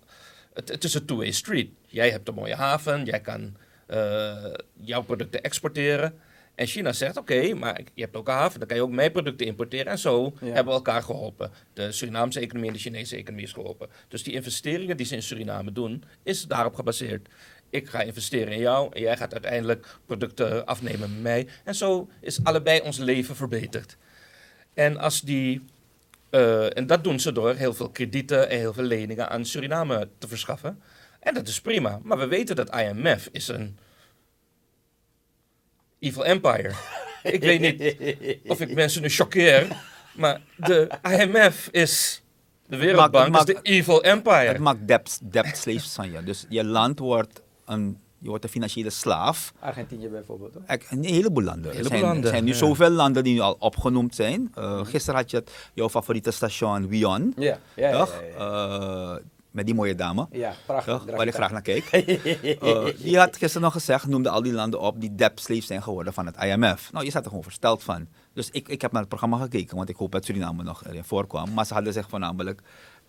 [0.55, 1.71] het, het is een two-way street.
[1.87, 6.15] Jij hebt een mooie haven, jij kan eh, jouw producten exporteren.
[6.55, 9.13] En China zegt, oké, maar je hebt ook een haven, dan kan je ook mijn
[9.13, 9.87] producten importeren.
[9.93, 10.47] En zo Ja.
[10.47, 11.51] hebben we elkaar geholpen.
[11.73, 13.89] De Surinaamse economie en de Chinese economie is geholpen.
[14.09, 17.29] Dus die investeringen die ze in Suriname doen, is daarop gebaseerd.
[17.71, 21.47] Ik ga investeren in jou en jij gaat uiteindelijk producten afnemen met mij.
[21.65, 23.97] En zo is allebei ons leven verbeterd.
[24.75, 25.63] En als die...
[26.31, 30.09] eh, en dat doen ze door heel veel kredieten en heel veel leningen aan Suriname
[30.19, 30.83] te verschaffen.
[31.21, 31.99] En dat is prima.
[32.03, 33.79] Maar we weten dat IMF is een
[35.99, 36.73] evil empire.
[37.23, 37.97] ik weet niet
[38.51, 39.67] of ik mensen nu choqueer,
[40.15, 42.23] maar de IMF is
[42.67, 44.35] de Wereldbank maakt- is de evil empire.
[44.49, 46.23] Het maakt debt, debt slaves van je.
[46.23, 49.53] Dus je land wordt een, je wordt een financiële slaaf.
[49.59, 50.55] Argentinië bijvoorbeeld.
[50.55, 50.79] Hoor.
[50.91, 51.71] Een heleboel landen.
[51.71, 52.57] Heleboel er zijn, landen, er zijn nu ja.
[52.57, 54.53] zoveel landen die nu al opgenoemd zijn.
[54.59, 57.33] Uh, gisteren had je het, jouw favoriete station Wion.
[57.37, 58.09] Ja, ja.
[58.39, 59.17] Uh,
[59.51, 60.27] met die mooie dame.
[60.31, 61.03] Ja, prachtig.
[61.05, 61.17] Toch?
[61.17, 61.89] Waar ik graag naar keek.
[62.61, 65.83] Uh, die had gisteren nog gezegd, noemde al die landen op die debt slaves zijn
[65.83, 66.93] geworden van het IMF.
[66.93, 68.09] Nou, je staat er gewoon versteld van.
[68.33, 71.05] Dus ik, ik heb naar het programma gekeken, want ik hoop dat Suriname nog erin
[71.05, 71.53] voorkwam.
[71.53, 72.63] Maar ze hadden zich voornamelijk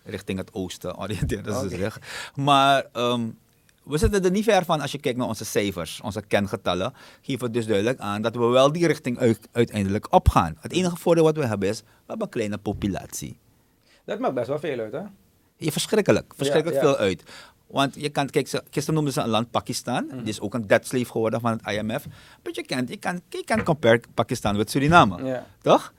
[0.04, 1.76] richting het oosten oriënteerden ze Oké.
[1.76, 2.00] zich.
[2.34, 3.28] Maar ehm,
[3.84, 6.92] we zitten er niet ver van als je kijkt naar onze cijfers, onze kengetallen.
[7.20, 10.56] Geven het dus duidelijk aan dat we wel die richting uit- uiteindelijk opgaan.
[10.60, 13.36] Het enige voordeel wat we hebben is, we hebben een kleine populatie.
[14.04, 15.00] Dat maakt best wel veel uit, hè?
[15.56, 16.94] Je verschrikkelijk, verschrikkelijk Ja, ja.
[16.94, 17.22] veel uit.
[17.66, 20.04] Want je kan, kijk, gisteren noemden ze een land Pakistan.
[20.06, 20.16] Mhm.
[20.18, 22.06] Die is ook een dead slave geworden van het IMF.
[22.42, 25.24] Maar je kan, je kan, je kan compare Pakistan met Suriname.
[25.24, 25.46] Ja.
[25.62, 25.92] Toch?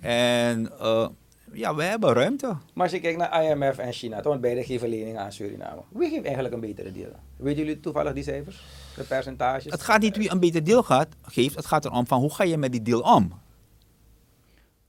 [0.00, 1.08] En eh,
[1.52, 2.46] ja, we hebben ruimte.
[2.46, 5.80] Maar als je kijkt naar IMF en China, want beide geven leningen aan Suriname.
[5.88, 7.10] Wie geeft eigenlijk een betere deal?
[7.36, 8.62] Weten jullie toevallig die cijfers?
[8.96, 9.72] De percentages?
[9.72, 11.54] Het gaat niet wie een beter deal gaat, geeft.
[11.54, 13.32] Het gaat erom van hoe ga je met die deal om.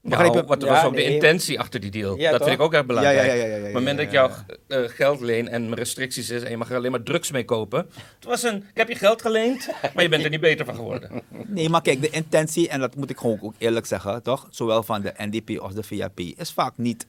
[0.02, 1.06] Nou, wat Ja, was ook nee.
[1.08, 2.18] de intentie achter die deal?
[2.18, 2.48] Ja, dat toch?
[2.48, 3.18] vind ik ook erg belangrijk.
[3.18, 4.30] Ja, ja, ja, ja, ja, ja, Op het moment ja, dat ja,
[4.68, 7.46] jou eh, geld leen en restricties is en je mag er alleen maar drugs mee
[7.46, 7.80] kopen.
[8.16, 10.76] Het was een, ik heb je geld geleend, maar je bent er niet beter van
[10.76, 11.12] geworden.
[11.48, 14.48] Nee, maar kijk, de intentie, en dat moet ik gewoon ook eerlijk zeggen, toch?
[14.50, 17.06] Zowel van de NDP als de VAP, is vaak niet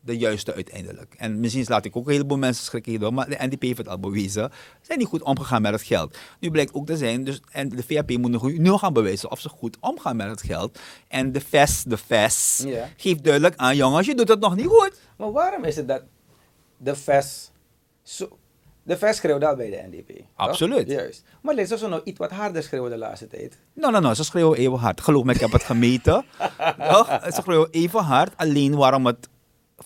[0.00, 1.14] de juiste uiteindelijk.
[1.18, 3.88] En misschien laat ik ook een heleboel mensen schrikken hierdoor, maar de NDP heeft het
[3.88, 4.50] al bewezen.
[4.52, 6.16] Ze zijn niet goed omgegaan met het geld.
[6.40, 9.40] Nu blijkt ook te zijn, dus, en de VAP moet nog, nu gaan bewijzen of
[9.40, 10.78] ze goed omgaan met het geld.
[11.08, 12.64] En de VES, de VES,
[12.96, 15.00] geeft duidelijk aan, jongens, je doet het nog niet goed.
[15.16, 16.02] Maar waarom is het dat
[16.76, 17.50] de VES...
[18.02, 18.38] Zo,
[18.82, 20.16] de VES schreeuwde al bij de NDP.
[20.16, 20.26] toch?
[20.34, 20.90] Absoluut.
[20.90, 21.24] Juist.
[21.42, 23.58] Maar lees ze nog iets wat harder schreeuwen de laatste tijd.
[23.74, 25.00] Nou, nou, nou, ze schreeuwen even hard.
[25.00, 26.24] Geloof me, ik heb het gemeten.
[26.92, 27.20] Toch?
[27.24, 28.32] Ze schreeuwen even hard.
[28.36, 29.28] Alleen waarom het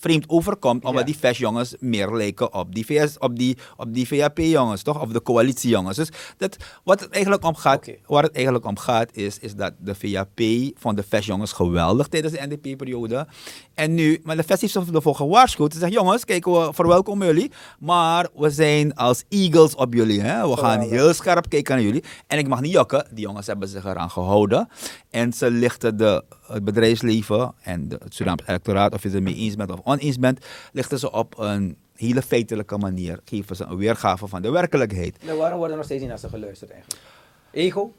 [0.04, 1.12] vreemd overkomt, omdat Ja.
[1.12, 5.00] die VES-jongens meer lijken op die, VS, op die, op die VAP-jongens, toch?
[5.00, 5.96] Of de coalitie-jongens.
[5.96, 9.72] Dus dat, wat het eigenlijk om gaat, waar het eigenlijk om gaat, is, is dat
[9.78, 10.40] de VAP
[10.78, 13.26] van de VES-jongens geweldig tijdens de NDP-periode.
[13.74, 15.72] En nu, maar de VES heeft ervoor gewaarschuwd.
[15.72, 20.20] Ze zegt, jongens, kijk, we verwelkomen jullie, maar we zijn als eagles op jullie.
[20.20, 20.48] Hè?
[20.48, 22.04] We gaan heel scherp kijken naar jullie.
[22.26, 24.68] En ik mag niet jokken, die jongens hebben zich eraan gehouden.
[25.10, 29.34] En ze lichten de, het bedrijfsleven en de, het Surinaams electoraat, of je het ermee
[29.34, 33.20] eens bent of oneens bent, lichten ze op een hele feitelijke manier.
[33.24, 35.16] Geven ze een weergave van de werkelijkheid.
[35.24, 37.02] Nou, waarom wordt er nog steeds niet naar ze geluisterd eigenlijk?
[37.50, 37.92] Ego?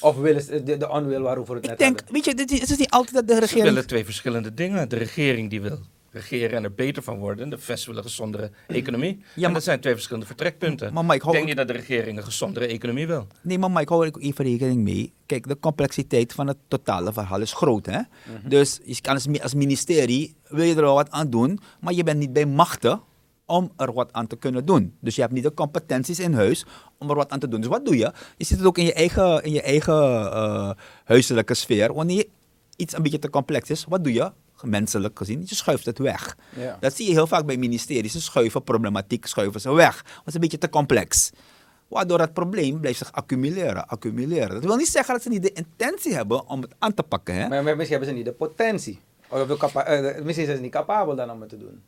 [0.00, 2.14] Of willen ze, de, de onwil waarover het Ik net denk, hadden?
[2.14, 3.64] weet je, dit is, het is niet altijd dat de Ze regering...
[3.64, 4.88] willen twee verschillende dingen.
[4.88, 5.78] De regering die wil
[6.12, 7.50] regeren en er beter van worden.
[7.50, 9.10] De VES wil een gezondere economie.
[9.34, 10.92] en maar- dat zijn twee verschillende vertrekpunten.
[10.92, 13.26] Maar Mike, ik denk niet dat de regering een gezondere economie wil.
[13.42, 15.12] Nee, maar Mike, hou ook even rekening mee.
[15.26, 17.86] Kijk, de complexiteit van het totale verhaal is groot.
[17.86, 17.98] Hè?
[17.98, 18.48] Mhm.
[18.48, 22.02] Dus je kan als, als ministerie, wil je er wel wat aan doen, maar je
[22.02, 23.00] bent niet bij machten
[23.46, 24.94] om er wat aan te kunnen doen.
[25.00, 26.64] Dus je hebt niet de competenties in huis
[26.98, 27.60] om er wat aan te doen.
[27.60, 28.12] Dus wat doe je?
[28.36, 30.70] Je zit het ook in je eigen, in je eigen eh,
[31.04, 31.94] huiselijke sfeer.
[31.94, 32.24] Wanneer
[32.76, 34.32] iets een beetje te complex is, wat doe je?
[34.62, 36.36] Menselijk gezien, je schuift het weg.
[36.56, 36.76] Ja.
[36.80, 38.12] Dat zie je heel vaak bij ministeries.
[38.12, 40.02] Ze schuiven problematiek, schuiven ze weg.
[40.02, 41.30] Want het is een beetje te complex.
[41.88, 44.48] Waardoor het probleem blijft zich accumuleren, accumuleren.
[44.50, 47.34] Dat wil niet zeggen dat ze niet de intentie hebben om het aan te pakken.
[47.34, 47.48] Hè?
[47.48, 49.00] Maar, misschien hebben ze niet de potentie.
[49.28, 51.82] Of de capa- eh, misschien zijn ze niet capabel dan om het te doen.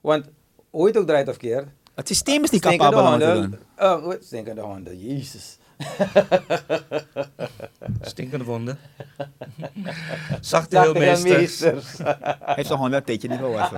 [0.00, 0.24] Want
[0.70, 1.68] hoe het ook draait of keert.
[1.94, 3.58] Het systeem is niet capabel om het te doen.
[3.78, 4.24] Oh, wat?
[4.24, 5.58] stinkende honden, jezus.
[8.14, 8.78] Stinkende wonden.
[10.40, 11.36] Zachte heelmeesters.
[11.38, 11.98] meesters.
[11.98, 13.76] Hij heeft zijn hond een tijdje niet gewassen.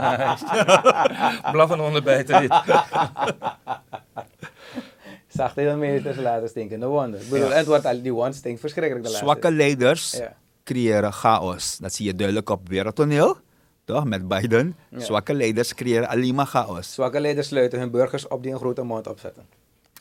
[1.52, 2.50] Blaffen honden bijten niet.
[5.38, 7.20] Zachte heelmeesters laten stinkende wonden.
[7.20, 10.36] Ik bedoel, het wordt al, die wond stinkt verschrikkelijk de laatste Zwakke leiders Ja.
[10.64, 11.76] creëren chaos.
[11.78, 13.36] Dat zie je duidelijk op wereldtoneel.
[13.84, 14.04] Toch?
[14.04, 14.76] Met Biden.
[14.90, 15.00] Ja.
[15.00, 16.92] Zwakke leiders creëren alleen maar chaos.
[16.94, 19.46] Zwakke leiders sluiten hun burgers op die een grote mond opzetten.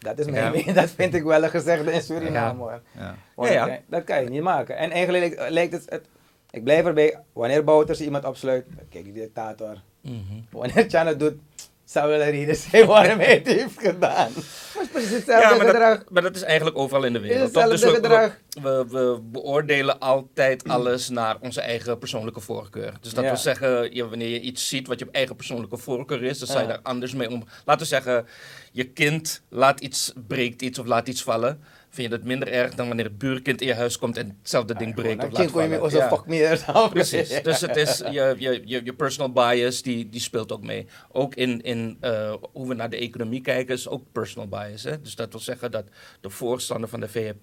[0.06, 0.72] Dat is mijn mening.
[0.82, 2.60] Dat vind ik wel een gezegde in Suriname.
[2.60, 2.82] hoor.
[2.98, 3.15] Ja.
[3.36, 3.80] Want Ja, ja.
[3.88, 4.78] dat kan- je niet maken.
[4.78, 6.06] En eigenlijk lijkt- het, het...
[6.52, 9.82] Ik blijf erbij, wanneer Bouters iemand opsluit, kijk die dictator.
[10.02, 10.13] Mhm.
[10.52, 11.34] Wanneer Chan het doet,
[11.86, 14.32] zou wel een reden zijn waarom hij het heeft gedaan.
[14.32, 15.98] Maar het is precies hetzelfde Ja, maar gedrag.
[15.98, 17.54] dat, maar dat is eigenlijk overal in de wereld.
[17.54, 17.63] toch?
[17.63, 18.38] Hetzelfde Dus we, gedrag.
[18.62, 22.93] we, we beoordelen altijd alles naar onze eigen persoonlijke voorkeur.
[23.02, 23.30] Dus dat Ja.
[23.30, 26.62] wil zeggen, je, wanneer je iets ziet wat je eigen persoonlijke voorkeur is, dan zou
[26.62, 27.43] je daar anders mee om.
[27.65, 28.28] Laten we zeggen,
[28.71, 31.63] je kind laat iets, breekt iets of laat iets vallen.
[31.96, 34.74] Vind je dat minder erg dan wanneer het buurkind in je huis komt en hetzelfde
[34.76, 35.92] ding breekt of kon je me vallen?
[35.92, 36.08] zo Ja.
[36.10, 36.66] fuck meer.
[36.90, 37.42] Precies.
[37.44, 40.86] Dus het is je, je, je, je personal bias, die, die speelt ook mee.
[41.12, 44.84] Ook in, in eh, hoe we naar de economie kijken, is ook personal bias.
[44.84, 45.02] Hè?
[45.02, 45.86] Dus dat wil zeggen dat
[46.22, 47.42] de voorstander van de VHP,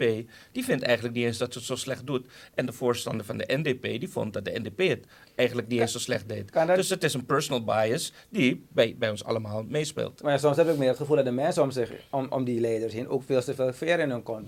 [0.53, 2.27] die vindt eigenlijk niet eens dat ze het zo slecht doet.
[2.55, 5.93] En de voorstander van de NDP, die vond dat de NDP het eigenlijk niet eens
[5.93, 6.53] zo slecht deed.
[6.53, 10.23] Dat- Dus het is een personal bias die bij, bij ons allemaal meespeelt.
[10.23, 12.61] Maar soms heb ik meer het gevoel dat de mensen om, zich, om, om die
[12.61, 14.42] leiders heen ook veel te veel veer in hun kont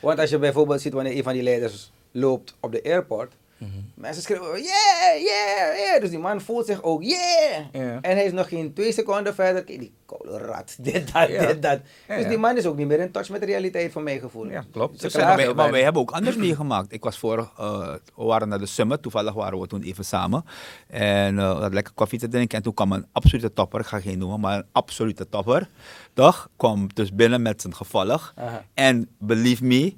[0.00, 3.70] Want als je bijvoorbeeld ziet wanneer een van die leiders loopt op de airport, Mhm.
[3.94, 6.00] mensen schreeuwen, yeah, yeah, yeah.
[6.00, 7.66] Dus die man voelt zich ook, yeah.
[8.00, 11.28] En hij is nog geen twee seconden verder, kijk die kop oude rat, dit, dat,
[11.28, 11.80] dit, dat.
[12.06, 14.50] Dus die man is ook niet meer in touch met de realiteit van mijn gevoel.
[14.50, 15.14] Ja, klopt.
[15.54, 16.92] Maar, wij hebben ook anders meegemaakt.
[16.92, 20.44] Ik was vorig, eh, we waren naar de Summit, toevallig waren we toen even samen.
[20.86, 22.56] En eh, we hadden lekker koffie te drinken.
[22.56, 25.68] En toen kwam een absolute topper, ik ga geen noemen, maar een absolute topper.
[26.14, 26.48] Toch?
[26.56, 28.34] Kwam dus binnen met zijn gevolg.
[28.74, 29.94] En believe me,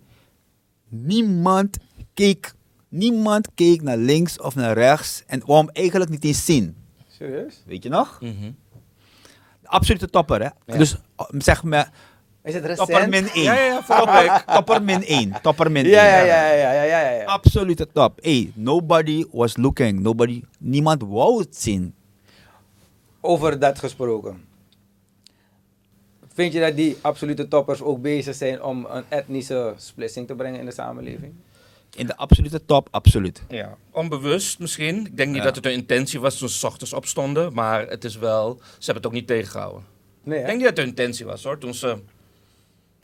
[0.88, 1.76] niemand
[2.14, 2.54] keek,
[2.92, 5.22] niemand keek naar links of naar rechts.
[5.26, 6.76] En wou hem eigenlijk niet eens zien.
[7.08, 7.62] Serieus?
[7.66, 8.18] Weet je nog?
[8.20, 8.50] Mhm.
[9.60, 10.48] De absolute topper, hè?
[10.72, 10.76] Ja.
[10.78, 11.84] Dus eh, zeg me,
[12.42, 13.10] Is het topper recent?
[13.10, 13.42] min 1.
[13.42, 13.64] Ja, ja,
[14.22, 14.42] ja.
[14.54, 15.32] Topper min 1.
[15.42, 15.92] Topper min 1.
[15.94, 17.24] Ja, ja, ja, ja, ja, ja, ja, ja.
[17.24, 18.18] Absolute top.
[18.22, 20.00] Hey, nobody was looking.
[20.00, 21.94] Nobody, niemand wou het zien.
[23.20, 24.44] Over dat gesproken.
[26.34, 30.60] Vind je dat die absolute toppers ook bezig zijn om een etnische splitsing te brengen
[30.60, 31.32] in de samenleving?
[31.96, 33.42] In de absolute top, absoluut.
[33.48, 35.06] Ja, onbewust misschien.
[35.06, 35.44] Ik denk niet Ja.
[35.44, 38.74] dat het een intentie was toen ze 's ochtends opstonden, maar het is wel, ze
[38.84, 39.84] hebben het ook niet tegengehouden.
[40.22, 41.58] Nee, Ik denk niet dat het een intentie was hoor.
[41.58, 41.88] Toen ze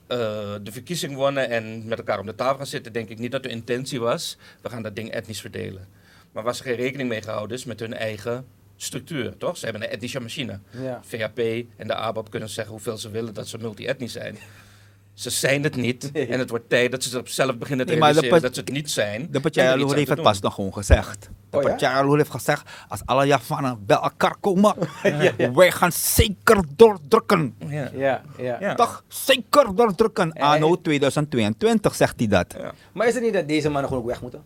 [0.06, 0.18] eh,
[0.62, 3.42] de verkiezing wonnen en met elkaar om de tafel gaan zitten, denk ik niet dat
[3.42, 5.88] de intentie was, we gaan dat ding etnisch verdelen.
[6.32, 8.46] Maar waar ze geen rekening mee gehouden is met hun eigen
[8.76, 9.56] structuur, toch?
[9.56, 10.60] Ze hebben een etnische machine.
[10.70, 11.00] Ja.
[11.04, 11.38] VHP
[11.76, 14.36] en de ABAP kunnen zeggen hoeveel ze willen dat ze multi-etnisch zijn.
[15.18, 16.10] Ze zijn het niet.
[16.12, 16.26] Nee.
[16.26, 18.60] En het wordt tijd dat ze zelf beginnen te Nee, maar de realiseren dat ze
[18.60, 19.28] het niet zijn.
[19.30, 21.30] De er Pachayaloer heeft het pas nog gewoon gezegd.
[21.50, 22.06] De Oh ja?
[22.16, 24.74] Heeft gezegd, als alle Javanen bij elkaar komen,
[25.54, 27.54] wij gaan zeker doordrukken.
[27.68, 27.90] Ja.
[27.94, 28.56] Ja, ja.
[28.60, 28.74] Ja.
[28.74, 29.04] Toch?
[29.08, 30.32] Zeker doordrukken.
[30.32, 32.54] En- Anno 2022 zegt hij dat.
[32.58, 32.72] Ja.
[32.92, 34.42] Maar is het niet dat deze mannen gewoon ook weg moeten?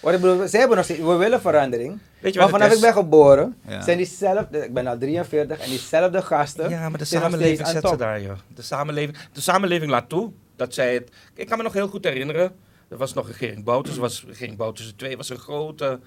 [0.00, 1.98] Wat ik bedoel, zij hebben nog steeds, we willen verandering.
[2.20, 3.82] Weet je maar vanaf ik ben geboren, Ja.
[3.82, 6.70] zijn diezelfde, ik ben al 43, en diezelfde gasten.
[6.70, 8.36] Ja, maar de samenleving zet ze daar, joh.
[8.54, 11.10] De samenleving, de samenleving laat toe dat zij het...
[11.34, 12.52] Ik kan me nog heel goed herinneren,
[12.88, 15.98] er was nog regering Bouters, er was regering Bouters 2, was een grote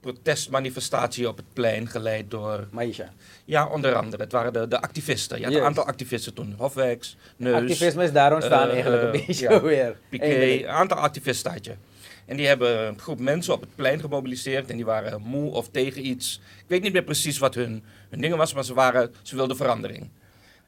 [0.00, 2.66] protestmanifestatie op het plein, geleid door...
[2.70, 3.08] Maisha.
[3.44, 5.36] Ja, onder andere, het waren de, de activisten.
[5.38, 5.60] Je had Yes.
[5.60, 7.54] een aantal activisten toen, Hofwijks, Neus...
[7.60, 9.60] Activisme is daar ontstaan eh, eigenlijk een beetje ja.
[9.72, 9.96] weer.
[10.08, 11.72] Piqué, een aantal activisten had je.
[12.28, 14.70] En die hebben een groep mensen op het plein gemobiliseerd.
[14.70, 16.40] En die waren moe of tegen iets.
[16.58, 19.56] Ik weet niet meer precies wat hun, hun dingen was, maar ze, waren, ze wilden
[19.56, 20.08] verandering.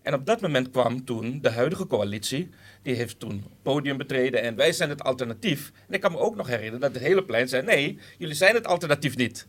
[0.03, 2.51] En op dat moment kwam toen de huidige coalitie.
[2.83, 4.43] Die heeft toen het podium betreden.
[4.43, 5.73] En wij zijn het alternatief.
[5.89, 8.55] En ik kan me ook nog herinneren dat het hele plein zei: nee, jullie zijn
[8.55, 9.47] het alternatief niet.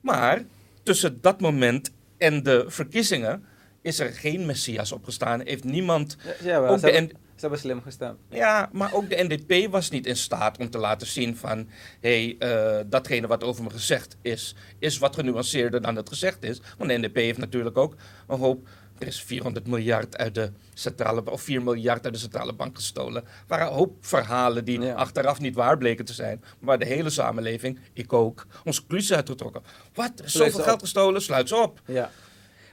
[0.00, 0.42] Maar
[0.82, 3.44] tussen dat moment en de verkiezingen
[3.82, 5.40] is er geen messias opgestaan.
[5.44, 6.16] Heeft niemand.
[6.42, 8.18] Ja, ook de ze hebben slim gestemd.
[8.30, 11.68] ja, maar ook de NDP was niet in staat om te laten zien van...
[12.00, 16.42] hé, hey, eh, datgene wat over me gezegd is, is wat genuanceerder dan het gezegd
[16.42, 16.60] is.
[16.78, 17.94] Want de NDP heeft natuurlijk ook
[18.26, 18.68] een hoop...
[18.98, 21.30] Er is 400 miljard uit de centrale...
[21.30, 23.24] of 4 miljard uit de centrale bank gestolen.
[23.24, 24.94] Er waren een hoop verhalen die Ja.
[24.94, 26.44] achteraf niet waar bleken te zijn.
[26.58, 29.62] Maar de hele samenleving, ik ook, onze conclusie uitgetrokken.
[29.94, 30.18] Wat?
[30.18, 31.80] Er is zoveel geld gestolen, sluit ze op.
[31.86, 32.10] Ja.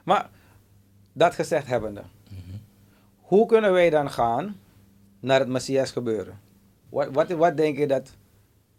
[0.03, 0.29] Maar
[1.13, 2.01] dat gezegd hebbende.
[3.25, 4.59] Hoe kunnen wij dan gaan
[5.19, 6.39] naar het Messias gebeuren?
[6.89, 8.11] Wat, wat, wat denk je dat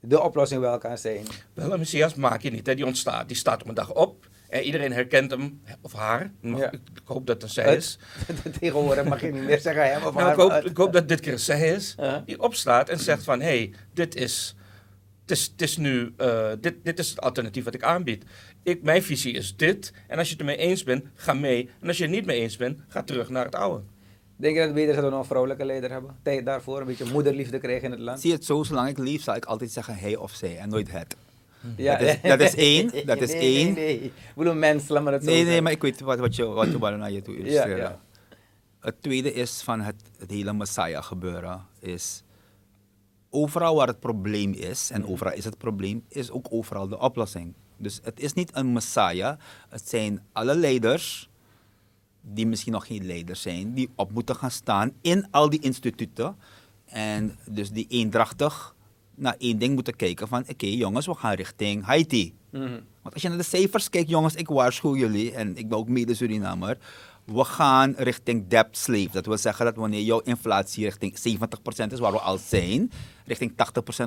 [0.01, 1.25] de oplossing wel kan zijn?
[1.55, 2.67] Wel, een messias maak je niet.
[2.67, 2.75] Hè.
[2.75, 3.29] Die ontstaat.
[3.29, 4.29] Die staat op een dag op.
[4.49, 6.31] En iedereen herkent hem, of haar.
[6.41, 6.73] Mag- Ja.
[6.73, 7.99] Ik, hoop dat het een zij Het- is.
[8.61, 10.33] Tegenwoordig mag je niet meer zeggen hem of Nou, haar.
[10.33, 11.95] ik, hoop, maar- ik hoop dat dit keer een zij is.
[12.27, 13.41] Die opstaat en zegt van...
[13.41, 14.55] Hé, hey, dit is...
[15.23, 18.25] Het is, het is nu, eh, dit, dit is het alternatief wat ik aanbied.
[18.63, 19.93] Ik, mijn visie is dit.
[20.09, 21.71] En als je het ermee eens bent, ga mee.
[21.81, 23.83] En als je het niet mee eens bent, ga terug naar het oude.
[24.37, 26.17] Denk je dat het beter is dat we nog een vrouwelijke leider hebben?
[26.23, 28.21] Tijd daarvoor, een beetje moederliefde krijgen in het land?
[28.21, 30.69] Zie je het zo, zolang ik leef, zal ik altijd zeggen hij of zij en
[30.69, 31.17] nooit het.
[31.77, 33.75] Ja, Dat is- dat is één, dat is nee, één.
[33.75, 34.03] Nee, nee.
[34.05, 36.45] Ik bedoel mens, laat maar het zo Nee, nee, maar ik weet wat, wat je,
[36.45, 37.79] wat je naar je toe Ja, illustreren.
[37.79, 38.01] ja.
[38.81, 42.23] Het tweede is van het, het hele Messiah gebeuren, is
[43.31, 47.55] overal waar het probleem is, en overal is het probleem, is ook overal de oplossing.
[47.77, 49.37] Dus het is niet een Messiah,
[49.69, 51.29] het zijn alle leiders,
[52.33, 56.37] die misschien nog geen leiders zijn, die op moeten gaan staan in al die instituten.
[56.85, 58.75] En dus die eendrachtig
[59.15, 62.35] naar één ding moeten kijken van, oké jongens, we gaan richting Haiti.
[62.51, 62.81] Mhm.
[63.03, 65.89] Want als je naar de cijfers kijkt, jongens, ik waarschuw jullie, en ik ben ook
[65.89, 66.79] mede-Surinamer,
[67.25, 69.09] we gaan richting debt slave.
[69.13, 71.39] Dat wil zeggen dat wanneer jouw inflatie richting
[71.89, 72.91] 70% is, waar we al zijn,
[73.25, 73.55] richting 80%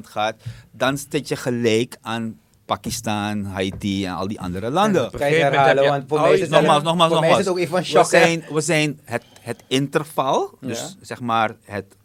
[0.02, 0.36] gaat,
[0.72, 2.40] dan zit je gelijk aan
[2.76, 5.06] Pakistan, Haiti en al die andere landen.
[5.06, 7.20] Op een Kan je gegeven moment herhalen, want voor mij is het Nogmaals, nogmaals, mij
[7.20, 7.40] nogmaals.
[7.40, 8.06] is het ook even een we shock.
[8.06, 10.88] zijn, we zijn het, het interval, dus Ja.
[11.02, 11.96] zeg maar het...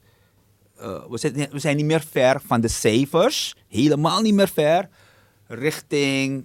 [0.77, 4.89] eh, we, zijn, we zijn niet meer ver van de cijfers, helemaal niet meer ver,
[5.47, 6.45] richting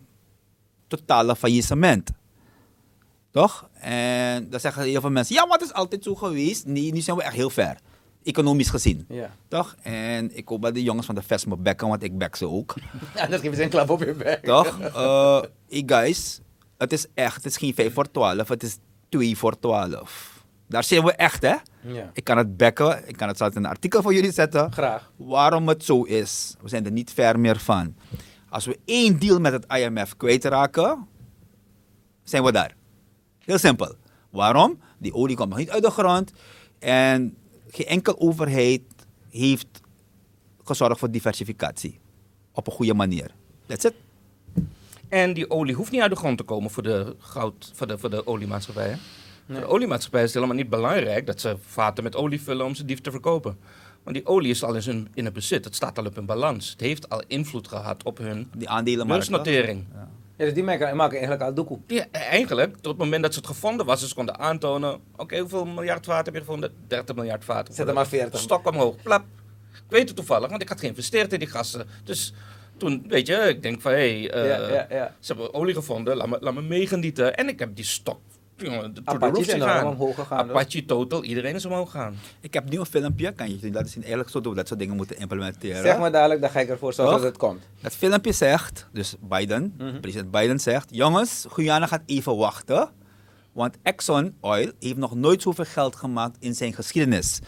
[0.87, 2.09] totale faillissement.
[3.31, 3.69] Toch?
[3.79, 6.65] En dan zeggen heel veel mensen, ja, maar het is altijd zo geweest.
[6.65, 7.77] Nee, nu zijn we echt heel ver.
[8.23, 9.05] Economisch gezien.
[9.09, 9.35] Ja.
[9.47, 9.75] Toch?
[9.81, 12.47] En ik hoop dat de jongens van de Vest me bekken, want ik bek ze
[12.47, 12.75] ook.
[13.15, 14.43] Anders geven ze een klap op je bek.
[14.43, 14.77] Toch?
[15.69, 16.39] Hey guys,
[16.77, 18.47] het is echt, het is geen 5 voor 12.
[18.47, 18.77] Het is
[19.09, 20.43] 2 voor 12.
[20.67, 21.55] Daar zijn we echt, hè?
[21.81, 22.09] Ja.
[22.13, 24.71] Ik kan het bekken, ik kan het zelfs in een artikel voor jullie zetten.
[24.71, 25.11] Graag.
[25.15, 26.55] Waarom het zo is.
[26.61, 27.95] We zijn er niet ver meer van.
[28.49, 31.07] Als we één deal met het IMF kwijtraken,
[32.23, 32.75] zijn we daar.
[33.39, 33.95] Heel simpel.
[34.29, 34.79] Waarom?
[34.97, 36.31] Die olie komt nog niet uit de grond.
[36.79, 37.37] En
[37.71, 38.81] geen enkel overheid
[39.29, 39.67] heeft
[40.63, 41.99] gezorgd voor diversificatie.
[42.51, 43.31] Op een goede manier.
[43.65, 43.93] That's it.
[45.07, 47.97] En die olie hoeft niet uit de grond te komen voor de, goud, voor de,
[47.97, 48.99] voor de oliemaatschappijen.
[49.47, 52.75] Voor de oliemaatschappij is het helemaal niet belangrijk dat ze vaten met olie vullen om
[52.75, 53.57] ze die te verkopen.
[54.03, 55.65] Want die olie is al in, hun, in het bezit.
[55.65, 56.69] Het staat al op hun balans.
[56.69, 59.25] Het heeft al invloed gehad op hun Die aandelenmarkt.
[59.25, 59.41] toch?
[59.41, 59.85] beursnotering.
[59.93, 60.09] Ja,
[60.45, 61.79] dus die maken, maken eigenlijk al doekoe.
[61.85, 64.99] Die, eigenlijk, tot het moment dat ze het gevonden was, ze konden aantonen...
[65.15, 66.73] Oké, hoeveel miljard vaten heb je gevonden?
[66.87, 67.73] 30 miljard vaten.
[67.73, 68.39] Zet er maar 40.
[68.39, 69.23] Stok omhoog, plap.
[69.73, 71.87] Ik weet het toevallig, want ik had geïnvesteerd in die gasten.
[72.03, 72.33] Dus
[72.77, 73.91] toen, weet je, ik denk van...
[73.91, 75.15] Hé, hey, eh, ja, ja, ja.
[75.19, 77.35] ze hebben olie gevonden, laat me, laat me meegenieten.
[77.35, 78.19] En ik heb die stok...
[78.61, 79.87] Jongen, de Apache is zien gaan.
[79.87, 80.57] omhoog gegaan, hoor.
[80.57, 82.15] Apache Total, iedereen is omhoog gegaan.
[82.39, 84.01] Ik heb nu een filmpje, kan je je laten zien.
[84.01, 85.81] Eigenlijk zo doen we dat soort dingen moeten implementeren.
[85.81, 87.61] Zeg maar dadelijk, dan ga ik ervoor zorgen dat het komt.
[87.81, 89.99] Dat filmpje zegt, dus Biden, Mhm.
[89.99, 92.89] president Biden zegt, jongens, Guyana gaat even wachten,
[93.51, 97.39] want Exxon Oil heeft nog nooit zoveel geld gemaakt in zijn geschiedenis.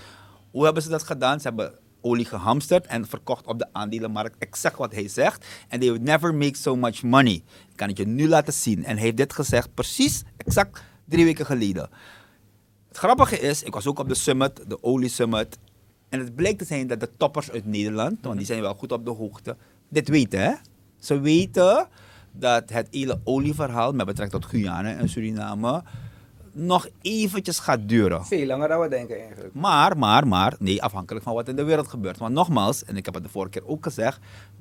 [0.51, 1.39] Hoe hebben ze dat gedaan?
[1.39, 4.35] Ze hebben olie gehamsterd en verkocht op de aandelenmarkt.
[4.39, 5.45] Exact wat hij zegt.
[5.67, 7.33] En they would never make so much money.
[7.33, 7.43] Ik
[7.75, 8.85] kan het je nu laten zien.
[8.85, 11.89] En hij heeft dit gezegd precies, exact drie weken geleden.
[12.87, 15.57] Het grappige is, ik was ook op de summit, de olie summit.
[16.09, 18.91] En het bleek te zijn dat de toppers uit Nederland, want die zijn wel goed
[18.91, 19.55] op de hoogte,
[19.89, 20.41] dit weten.
[20.41, 20.53] Hè?
[20.99, 21.87] Ze weten
[22.31, 25.83] dat het hele olieverhaal met betrekking tot Guyana en Suriname
[26.53, 28.25] nog eventjes gaat duren.
[28.25, 29.53] Veel langer dan we denken eigenlijk.
[29.53, 32.17] Maar, maar, maar, nee, afhankelijk van wat in de wereld gebeurt.
[32.17, 34.19] Want nogmaals, en ik heb het de vorige keer ook gezegd,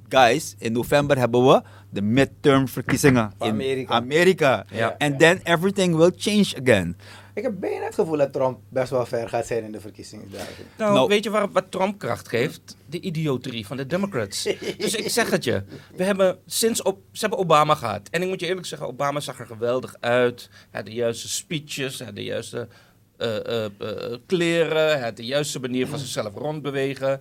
[0.08, 3.94] guys, in november hebben we de midterm verkiezingen in Amerika.
[3.94, 4.64] Amerika.
[4.70, 4.94] Ja.
[4.98, 6.96] And then everything will change again.
[7.34, 10.64] Ik heb bijna het gevoel dat Trump best wel ver gaat zijn in de verkiezingsdagen.
[10.78, 12.76] Nou, Nou- weet je waar, wat Trump kracht geeft?
[12.86, 14.42] De idioterie van de Democrats.
[14.78, 15.62] dus ik zeg het je.
[15.96, 18.08] We hebben sinds op, ze hebben Obama gehad.
[18.10, 20.48] En ik moet je eerlijk zeggen, Obama zag er geweldig uit.
[20.50, 22.68] Hij had de juiste speeches, hij had de juiste
[23.16, 27.20] eh, eh, eh, kleren, hij had de juiste manier van zichzelf rondbewegen.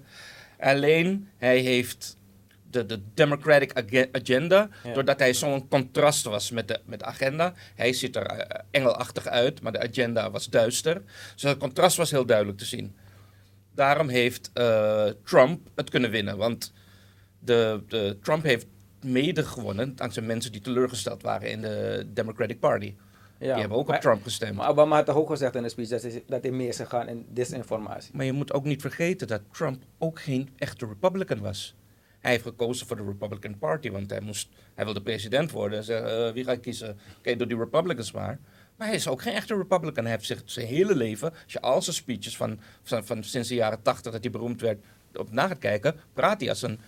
[0.59, 2.17] Alleen, hij heeft
[2.69, 4.93] de, de Democratic age- agenda, Ja.
[4.93, 7.53] doordat hij zo'n contrast was met de, met de agenda.
[7.75, 11.01] Hij ziet er eh, engelachtig uit, maar de agenda was duister.
[11.33, 12.95] Dus het contrast was heel duidelijk te zien.
[13.75, 16.37] Daarom heeft eh, Trump het kunnen winnen.
[16.37, 16.73] Want
[17.39, 18.65] de, de, Trump heeft
[19.01, 22.95] mede gewonnen dankzij mensen die teleurgesteld waren in de Democratic Party.
[23.39, 23.51] Ja.
[23.51, 24.55] Die hebben ook op Trump gestemd.
[24.55, 26.87] Maar Obama had toch ook gezegd in de speech dat hij, dat hij meer zou
[26.89, 28.11] gaan in disinformatie.
[28.15, 31.75] Maar je moet ook niet vergeten dat Trump ook geen echte Republican was.
[32.19, 35.77] Hij heeft gekozen voor de Republican Party, want hij, moest, hij wilde president worden.
[35.77, 36.99] En zei, eh, wie ga ik kiezen?
[37.17, 38.39] Oké, door die Republicans maar.
[38.75, 40.03] Maar hij is ook geen echte Republican.
[40.03, 43.47] Hij heeft zich zijn hele leven, als je al zijn speeches van, van, van sinds
[43.47, 44.79] de jaren tachtig dat hij beroemd werd,
[45.13, 46.79] op na gaat kijken, praat hij als een,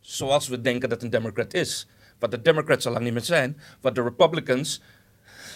[0.00, 1.86] zoals we denken dat een Democrat is.
[2.18, 4.80] Wat de Democrats al lang niet meer zijn, wat de Republicans,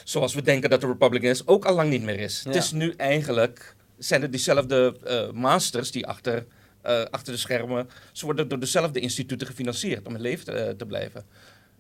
[0.05, 2.45] zoals we denken dat de Republican is, ook al lang niet meer is.
[2.45, 6.47] Het is nu eigenlijk, zijn het diezelfde eh, masters die achter,
[6.87, 10.75] eh, achter de schermen, ze worden door dezelfde instituten gefinancierd om in leven te, eh,
[10.75, 11.25] te blijven.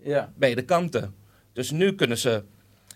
[0.02, 0.32] Ja.
[0.36, 1.14] Beide kanten.
[1.52, 2.42] Dus nu kunnen ze,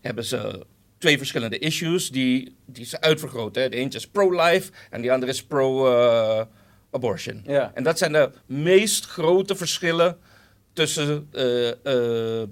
[0.01, 0.66] hebben ze
[0.99, 3.62] twee verschillende issues die, die ze uitvergroten.
[3.62, 3.68] hè.
[3.68, 7.42] De eentje is pro-life en die andere is pro-abortion.
[7.46, 7.70] Ja.
[7.75, 10.18] En dat zijn de meest grote verschillen
[10.73, 12.42] tussen, eh,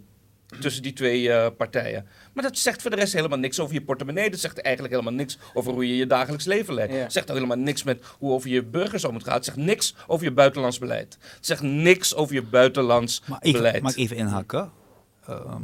[0.60, 2.06] tussen die twee partijen.
[2.38, 4.30] Maar dat zegt voor de rest helemaal niks over je portemonnee.
[4.30, 6.92] Dat zegt eigenlijk helemaal niks over hoe je je dagelijks leven leidt.
[6.92, 7.08] Ja.
[7.08, 9.14] Zegt ook helemaal niks met hoe over je burgers om.
[9.14, 11.18] Het zegt niks over je buitenlands beleid.
[11.20, 13.82] Het zegt niks over je buitenlands Maar even, beleid.
[13.82, 14.70] mag ik even inhakken?
[15.26, 15.62] Ehm,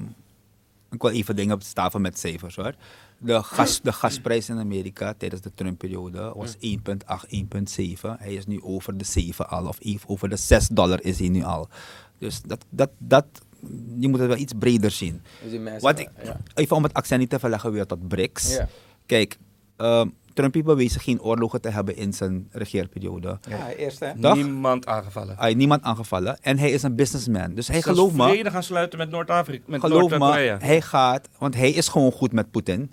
[0.91, 2.75] ik wil even dingen op de tafel met cijfers hoor.
[3.19, 8.19] De, gas, de gasprijs in Amerika tijdens de Trump-periode was 1,8, 1,7.
[8.19, 11.29] Hij is nu over de 7 al, of even over de 6 dollar is hij
[11.29, 11.69] nu al.
[12.19, 13.27] Dus dat, dat, dat,
[13.99, 15.23] je moet het wel iets breder zien.
[15.43, 16.41] Dus die mensen, Wat ik, ja.
[16.55, 18.55] Even om het accent niet te verleggen weer tot BRICS.
[18.57, 18.69] Ja.
[19.07, 19.39] Kijk,
[19.77, 23.39] ehm, Trump heeft bewezen geen oorlogen te hebben in zijn regeerperiode.
[23.49, 24.21] Ja, eerst hè.
[24.21, 24.35] Toch?
[24.35, 25.37] Niemand aangevallen.
[25.37, 27.55] Hij heeft niemand aangevallen en hij is een businessman.
[27.55, 28.23] Dus hij gelooft me.
[28.29, 30.59] vrede gaan sluiten met Noord-Afrika, me, Noord-Korea.
[30.61, 32.91] hij gaat, want hij is gewoon goed met Poetin.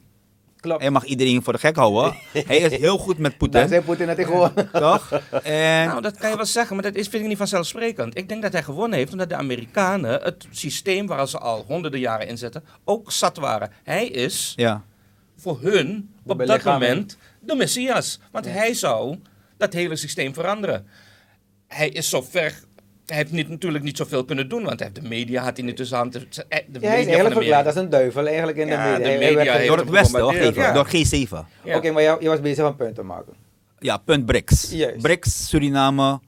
[0.62, 0.82] Klopt.
[0.82, 2.16] Hij mag iedereen voor de gek houden.
[2.48, 4.54] hij is heel goed met Daar Poetin, zei Poetin dat hij gewoon...
[4.72, 5.12] toch?
[5.44, 8.18] En Nou, dat kan je wel zeggen, maar dat is, vind ik niet vanzelfsprekend.
[8.18, 12.00] Ik denk dat hij gewonnen heeft omdat de Amerikanen het systeem waar ze al honderden
[12.00, 13.72] jaren in zitten, ook zat waren.
[13.84, 14.84] Hij is ja,
[15.38, 18.20] voor hun op dat moment de Messias.
[18.32, 19.18] Want hij zou
[19.58, 20.88] dat hele systeem veranderen.
[21.68, 22.64] Hij is zo ver
[23.06, 25.66] hij heeft niet, natuurlijk niet zoveel kunnen doen, want hij heeft de media had hij
[25.66, 26.22] niet tussen handen.
[26.30, 27.34] De Ja, media hij is van eigenlijk Amerika.
[27.40, 28.98] verklaard als een duivel eigenlijk in de Ja, media.
[28.98, 30.62] de hij media Door het Westen, wacht even.
[30.64, 30.72] ja.
[30.74, 31.30] Door G7.
[31.64, 31.78] Ja.
[31.78, 33.34] Oké, maar je was bezig om punten maken.
[33.80, 34.72] Ja, punt BRICS.
[34.72, 35.02] Juist.
[35.02, 36.20] BRICS, Suriname,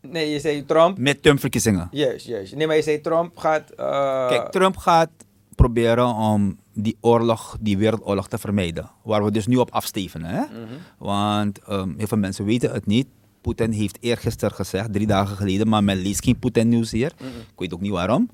[0.00, 0.98] Nee, je zei Trump.
[0.98, 1.88] midtermverkiezingen.
[1.90, 2.54] Juist, juist.
[2.54, 3.70] Nee, maar je zei Trump gaat...
[3.70, 5.10] eh, Kijk, Trump gaat
[5.54, 8.90] proberen om die oorlog, die wereldoorlog te vermijden.
[9.02, 10.30] Waar we dus nu op afstevenen.
[10.30, 10.40] Hè?
[10.40, 10.74] mhm.
[10.98, 13.06] Want ehm, heel veel mensen weten het niet.
[13.44, 17.12] Poetin heeft eergisteren gezegd, drie dagen geleden, maar men leest geen Poetin-nieuws hier.
[17.20, 18.30] Ik weet ook niet waarom.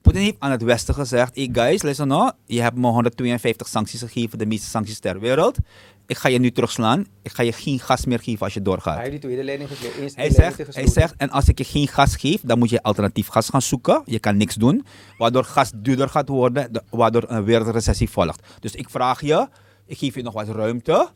[0.00, 4.00] Poetin heeft aan het Westen gezegd: Hey guys, luister nou, je hebt me 152 sancties
[4.00, 5.58] gegeven, de meeste sancties ter wereld.
[6.06, 7.06] Ik ga je nu terugslaan.
[7.22, 8.94] Ik ga je geen gas meer geven als je doorgaat.
[8.94, 10.02] Hij heeft die tweede leiding gesloten.
[10.02, 12.82] Eerst Hij zegt, hij zegt, en als ik je geen gas geef, dan moet je
[12.82, 14.02] alternatief gas gaan zoeken.
[14.04, 14.84] Je kan niks doen,
[15.18, 18.42] waardoor gas duurder gaat worden, de- waardoor een wereldrecessie volgt.
[18.60, 19.48] Dus ik vraag je,
[19.86, 21.08] ik geef je nog wat ruimte,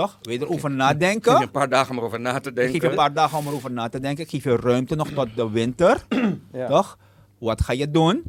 [0.00, 0.18] toch?
[0.22, 1.36] Wil je erover Geef nadenken?
[1.38, 2.72] je een paar dagen om erover na te Ik denken.
[2.72, 4.24] geef je een paar dagen om erover na te denken.
[4.24, 6.04] Ik geef je ruimte nog tot de winter,
[6.52, 6.66] Ja.
[6.68, 6.98] toch?
[7.38, 8.22] Wat ga je doen?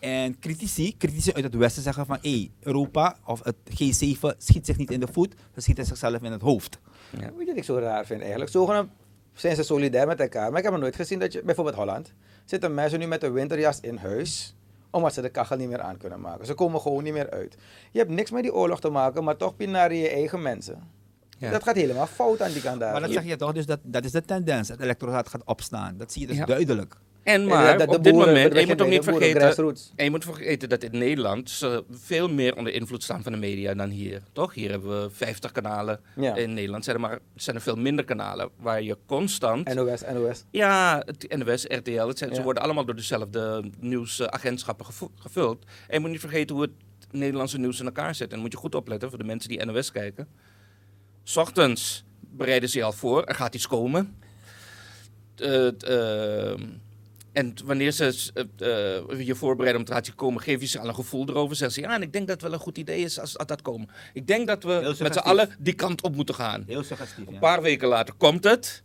[0.00, 4.76] En critici, critici uit het Westen zeggen van, hé, Europa of het G7 schiet zich
[4.76, 6.78] niet in de voet, ze schieten zichzelf in het hoofd.
[7.10, 7.18] Ja.
[7.18, 8.50] Weet je wat ik zo raar vind eigenlijk?
[8.50, 8.90] Zogenaamd
[9.32, 10.48] zijn ze solidair met elkaar.
[10.48, 12.12] Maar ik heb nog nooit gezien dat je, bijvoorbeeld Holland,
[12.44, 14.54] zitten mensen nu met een winterjas in huis,
[14.90, 16.46] omdat ze de kachel niet meer aan kunnen maken.
[16.46, 17.56] Ze komen gewoon niet meer uit.
[17.92, 20.82] Je hebt niks met die oorlog te maken, maar toch je je eigen mensen.
[21.38, 21.50] Ja.
[21.50, 22.92] Dat gaat helemaal fout aan die kant daar.
[22.92, 24.68] Maar dat zeg je toch, dus dat, dat is de tendens.
[24.68, 25.94] Het electoraat gaat opstaan.
[25.96, 26.44] Dat zie je dus Ja.
[26.44, 26.96] duidelijk.
[27.22, 30.68] En maar op dit moment, en je moet ook niet vergeten, en je moet vergeten
[30.68, 34.22] dat in Nederland ze veel meer onder invloed staan van de media dan hier.
[34.32, 34.54] Toch?
[34.54, 36.00] Hier hebben we 50 kanalen.
[36.16, 36.36] Ja.
[36.36, 39.74] In Nederland zijn er maar zijn er veel minder kanalen waar je constant.
[39.74, 40.44] NOS, NOS.
[40.50, 45.64] Ja, het NWS, RTL, het zijn, ze worden allemaal door dezelfde nieuwsagentschappen gevu- gevuld.
[45.64, 46.72] En je moet niet vergeten hoe het
[47.10, 48.26] Nederlandse nieuws in elkaar zit.
[48.26, 50.28] En dan moet je goed opletten voor de mensen die NOS kijken.
[51.28, 54.16] 's ochtends bereiden ze je al voor, er gaat iets komen.
[55.36, 56.62] Eh, ehm,
[57.32, 60.88] en wanneer ze eh, eh, je voorbereiden om het gaat komen, geef je ze al
[60.88, 61.56] een gevoel erover.
[61.56, 63.46] Zeggen ze, ja, en ik denk dat het wel een goed idee is als, als
[63.46, 63.88] dat komen.
[64.12, 66.64] Ik denk dat we met z'n allen die kant op moeten gaan.
[66.66, 68.82] Heel suggestief, Een paar weken later komt het.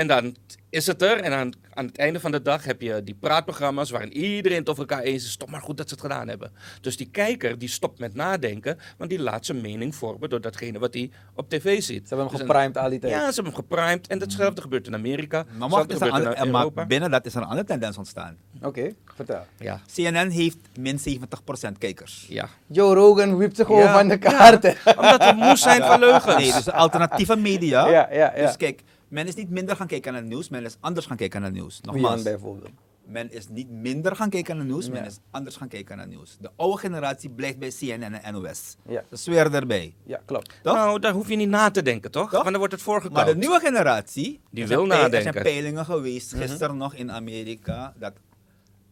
[0.00, 0.36] En dan
[0.70, 1.20] is het er.
[1.20, 4.68] En aan, aan het einde van de dag heb je die praatprogramma's waarin iedereen het
[4.68, 5.36] over elkaar eens is.
[5.36, 6.52] Toch maar goed dat ze het gedaan hebben.
[6.80, 10.78] Dus die kijker die stopt met nadenken, want die laat zijn mening vormen door datgene
[10.78, 12.08] wat hij op tv ziet.
[12.08, 13.12] Ze hebben hem Dus geprimed al die tijd.
[13.12, 14.06] Ja, ze hebben hem geprimed.
[14.06, 15.44] En datzelfde gebeurt in Amerika.
[15.58, 16.86] Maar, Hetzelfde is er ander- in maar Europa.
[16.86, 18.36] binnen dat is er een andere tendens ontstaan.
[18.62, 19.46] Oké, vertel.
[19.58, 22.26] Ja, CNN heeft min 70% kijkers.
[22.28, 22.48] ja.
[22.66, 24.62] Joe Rogan wiept zich gewoon Ja, van de kaart.
[24.62, 24.72] hè.
[24.96, 26.36] Omdat we moe zijn van leugens.
[26.36, 27.88] Nee, dus de alternatieve media.
[27.88, 28.46] Ja, ja, ja.
[28.46, 28.80] Dus kijk,
[29.10, 31.50] men is niet minder gaan kijken naar het nieuws, men is anders gaan kijken naar
[31.50, 31.78] het nieuws.
[31.82, 32.70] Jan Nogmaals, bijvoorbeeld.
[33.04, 36.06] men is niet minder gaan kijken naar het nieuws, men is anders gaan kijken naar
[36.06, 36.36] het nieuws.
[36.40, 38.76] De oude generatie blijft bij CNN en NOS.
[38.88, 39.04] Ja.
[39.08, 39.94] Dat zweer erbij.
[40.04, 40.54] Ja, klopt.
[40.62, 40.74] Toch?
[40.74, 42.22] Nou, daar hoef je niet na te denken, toch?
[42.22, 42.32] Toch?
[42.32, 43.12] Want dan wordt het voorgekoud.
[43.12, 45.32] Maar de nieuwe generatie, Die wil peil- Er nadenken.
[45.32, 48.12] zijn peilingen geweest, gisteren nog in Amerika, dat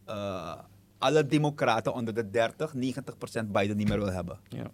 [0.05, 0.55] eh,
[0.99, 4.39] alle democraten onder de 30, 90% Biden niet meer wil hebben.
[4.49, 4.71] Ja.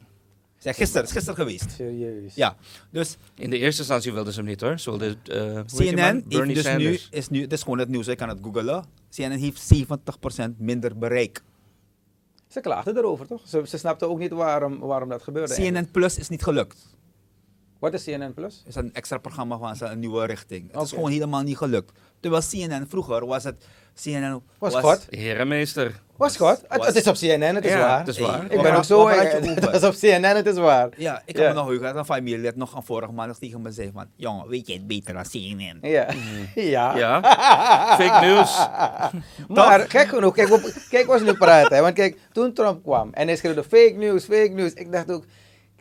[0.64, 1.70] Zeg, gisteren, is gisteren geweest.
[1.70, 2.34] Serieus.
[2.34, 2.56] Ja,
[2.90, 4.78] dus In de eerste instantie wilden ze hem niet hoor.
[4.78, 5.60] Ze wilden, eh?
[5.66, 7.08] CNN heeft Bernie dus nu, Sanders.
[7.10, 8.84] is nu, het is gewoon het nieuws, ik kan het googlen.
[9.10, 11.42] CNN heeft 70% minder bereik.
[12.48, 13.48] Ze klaagden erover, toch?
[13.48, 15.54] Ze, ze snapten ook niet waarom, waarom dat gebeurde.
[15.54, 15.84] eigenlijk.
[15.84, 16.93] CNN Plus is niet gelukt.
[17.78, 18.58] Wat is CNN Plus?
[18.58, 20.72] Het is een extra programma van ze, een nieuwe richting.
[20.72, 21.92] Het is gewoon helemaal niet gelukt.
[22.20, 23.64] Terwijl CNN vroeger was het,
[24.02, 25.06] CNN Was God?
[25.10, 26.02] Herenmeester.
[26.16, 26.62] Was God?
[26.68, 27.98] Het, Was- het is op CNN, het is Ja, waar.
[27.98, 28.44] het is waar.
[28.52, 29.06] Ik ben ook zo...
[29.06, 29.32] eh?
[29.60, 30.88] Het is op CNN, het is waar.
[30.96, 31.48] Ja, ik kan Ja.
[31.48, 34.06] me nog heugen dat een familielid nog een vorige maand tegen me zei van...
[34.16, 35.78] Jongen, weet je het beter dan CNN?
[35.82, 36.06] Ja.
[36.54, 36.96] ja.
[36.96, 37.20] Ja.
[37.98, 38.66] Fake news.
[39.56, 40.60] Maar gek genoeg, kijk, op,
[40.90, 41.82] kijk wat ze nu praten.
[41.82, 44.72] Want kijk, toen Trump kwam en hij schreeuwde fake news, fake news.
[44.72, 45.24] Ik dacht ook,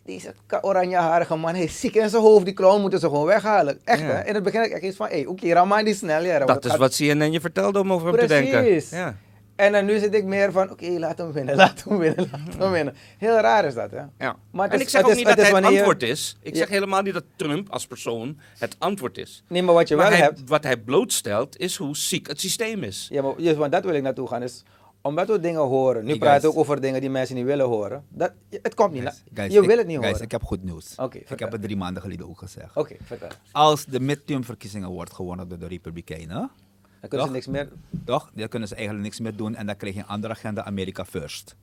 [0.06, 2.46] deze oranjeharige man, hij is ziek in zijn hoofd.
[2.46, 3.80] Die clown moeten ze gewoon weghalen.
[3.84, 4.06] Echt Ja.
[4.06, 4.24] hè.
[4.28, 6.24] In het begin had ik echt iets van, hé, hey, oké, Raman die snel.
[6.24, 8.64] Ja, Dat is gaat- wat CNN je vertelde om over hem te denken.
[8.64, 8.90] Precies.
[8.90, 9.16] Ja.
[9.56, 12.58] En dan nu zit ik meer van, oké, laat hem winnen, laat hem winnen, laat
[12.58, 12.96] hem winnen.
[13.18, 13.98] Heel raar is dat, hè.
[13.98, 14.36] Ja.
[14.52, 16.38] Maar het en ik zeg ook is- niet dat het het wanneer- antwoord is.
[16.42, 16.60] Ik Ja.
[16.60, 19.44] zeg helemaal niet dat Trump als persoon het antwoord is.
[19.48, 20.42] Nee, maar wat je maar wel hij- hebt...
[20.46, 23.08] wat hij blootstelt is hoe ziek het systeem is.
[23.12, 24.44] Ja, maar juist, want dat wil ik naartoe gaan.
[24.44, 24.64] Is
[25.04, 26.04] omdat we dingen horen.
[26.04, 26.54] Nu Hey, praten we guys.
[26.54, 28.06] ook over dingen die mensen niet willen horen.
[28.10, 29.02] Dat, het komt niet.
[29.02, 30.26] Guys, na- guys, je ik- wil het niet guys, horen.
[30.26, 30.96] ik heb goed nieuws.
[30.98, 32.76] Oké, ik heb het drie maanden geleden ook gezegd.
[32.76, 33.30] Oké, vertel.
[33.52, 36.52] Als de midtermverkiezingen wordt gewonnen door de Republikeinen,
[37.00, 37.70] Dan kunnen ze niks meer...
[38.06, 38.32] toch?
[38.34, 41.06] Dan kunnen ze eigenlijk niks meer doen en dan krijg je een andere agenda, America
[41.06, 41.56] first.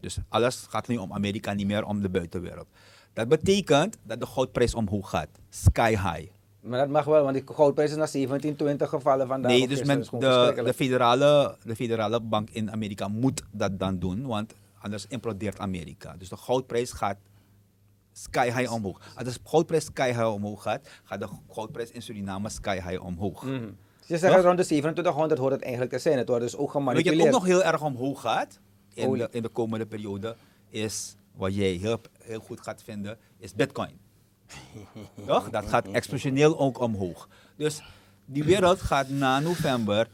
[0.00, 2.66] Dus alles gaat nu om Amerika, niet meer om de buitenwereld.
[3.12, 5.28] Dat betekent dat de goudprijs omhoog gaat.
[5.50, 6.30] Sky high.
[6.62, 9.50] Maar dat mag wel, want die goudprijs is naar 17, 20 gevallen vandaag.
[9.50, 14.26] Nee, dus men, de, de, federale, de federale bank in Amerika moet dat dan doen,
[14.26, 16.14] want anders implodeert Amerika.
[16.18, 17.16] Dus de goudprijs gaat
[18.12, 19.00] sky high omhoog.
[19.14, 23.42] Als de goudprijs sky high omhoog gaat, gaat de goudprijs in Suriname sky high omhoog.
[23.42, 23.68] Mhm.
[24.00, 24.44] Ze zeggen Toch?
[24.44, 26.18] rond de 2700 hoort het eigenlijk te zijn.
[26.18, 27.26] Het wordt dus ook je wat gemanipuleerd.
[27.26, 28.60] ook nog heel erg omhoog gaat
[28.94, 30.36] in de, in de komende periode,
[30.68, 34.01] is wat jij heel, heel goed gaat vinden, is bitcoin.
[35.26, 35.50] Toch?
[35.50, 37.28] Dat gaat exponentieel ook omhoog.
[37.56, 37.82] Dus
[38.24, 40.08] die wereld gaat na november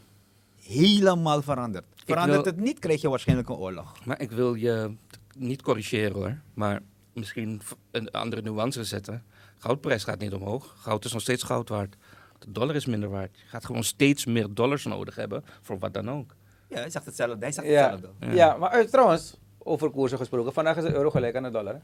[0.62, 1.84] helemaal veranderd.
[2.06, 4.04] Verandert wil- het niet, krijg je waarschijnlijk een oorlog.
[4.06, 4.94] Maar ik wil je
[5.36, 6.80] niet corrigeren hoor, maar
[7.12, 7.60] misschien
[7.90, 9.22] een andere nuance zetten.
[9.58, 10.74] Goudprijs gaat niet omhoog.
[10.78, 11.96] Goud is nog steeds goud waard.
[12.38, 13.38] De dollar is minder waard.
[13.38, 16.34] Je gaat gewoon steeds meer dollars nodig hebben voor wat dan ook.
[16.68, 17.36] Ja, hij zegt hetzelfde.
[17.40, 18.34] Hij zegt Ja, hetzelfde.
[18.34, 18.56] ja.
[18.56, 20.52] maar eh, trouwens, over koersen gesproken.
[20.52, 21.74] Vandaag is de euro gelijk aan de dollar.
[21.74, 21.80] hè?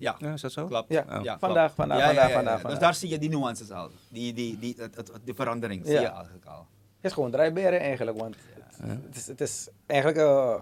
[0.00, 0.66] Ja, Ja, is dat zo?
[0.66, 0.92] klopt.
[0.92, 1.20] Ja, Oh.
[1.20, 1.38] klopt.
[1.38, 2.34] vandaag, vandaag, Ja, ja, vandaag, ja, ja.
[2.34, 3.90] vandaag, Dus daar zie je die nuances al.
[4.08, 6.00] Die, die, die, het, het, die verandering zie Ja.
[6.00, 6.66] je eigenlijk al.
[6.96, 8.18] Het is gewoon draaiberen eigenlijk.
[8.18, 8.36] Want
[8.82, 10.20] het, is, het is eigenlijk...
[10.28, 10.54] eh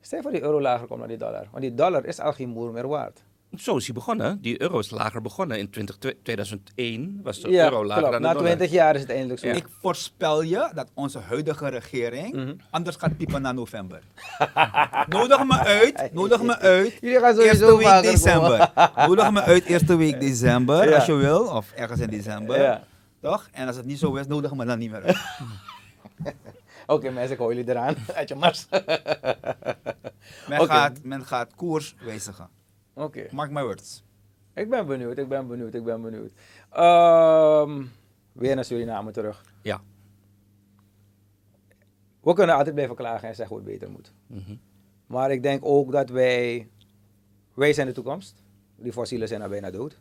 [0.00, 1.46] stel je voor die euro lager komt dan die dollar.
[1.50, 3.22] Want die dollar is al geen moer meer waard.
[3.56, 4.40] Zo is hij begonnen.
[4.40, 5.58] Die euro is lager begonnen.
[5.58, 8.12] In 20, 2001 was de Ja, euro lager klopt.
[8.12, 8.46] dan de Na dollar.
[8.56, 9.46] 20 jaar is het eindelijk zo.
[9.46, 9.54] Ja.
[9.54, 12.54] Ik voorspel je dat onze huidige regering Mhm.
[12.70, 14.02] anders gaat piepen na november.
[15.08, 16.98] nodig me uit, nodig me uit.
[17.00, 18.72] Jullie gaan sowieso Eerste week december.
[18.96, 20.94] nodig me uit eerste week december, Ja.
[20.94, 21.40] als je wil.
[21.46, 22.60] Of ergens in december.
[22.60, 22.84] Ja.
[23.20, 23.48] Toch?
[23.52, 25.18] En als het niet zo is, nodig me dan niet meer uit.
[26.86, 27.96] Oké mensen, ik hou jullie eraan.
[28.14, 28.66] Uit je mars.
[30.48, 32.48] Men, gaat, men gaat koers wijzigen.
[32.98, 33.26] Oké.
[33.30, 34.02] Mark my words.
[34.54, 36.32] Ik ben benieuwd, ik ben benieuwd, ik ben benieuwd.
[36.70, 37.84] Ehm,
[38.32, 39.44] weer naar Suriname terug.
[39.62, 39.80] Ja.
[42.20, 44.12] We kunnen altijd blijven klagen en zeggen hoe het beter moet.
[44.26, 44.56] Mhm.
[45.06, 46.68] Maar ik denk ook dat wij,
[47.54, 48.42] wij zijn de toekomst.
[48.76, 49.98] Die fossielen zijn al bijna dood.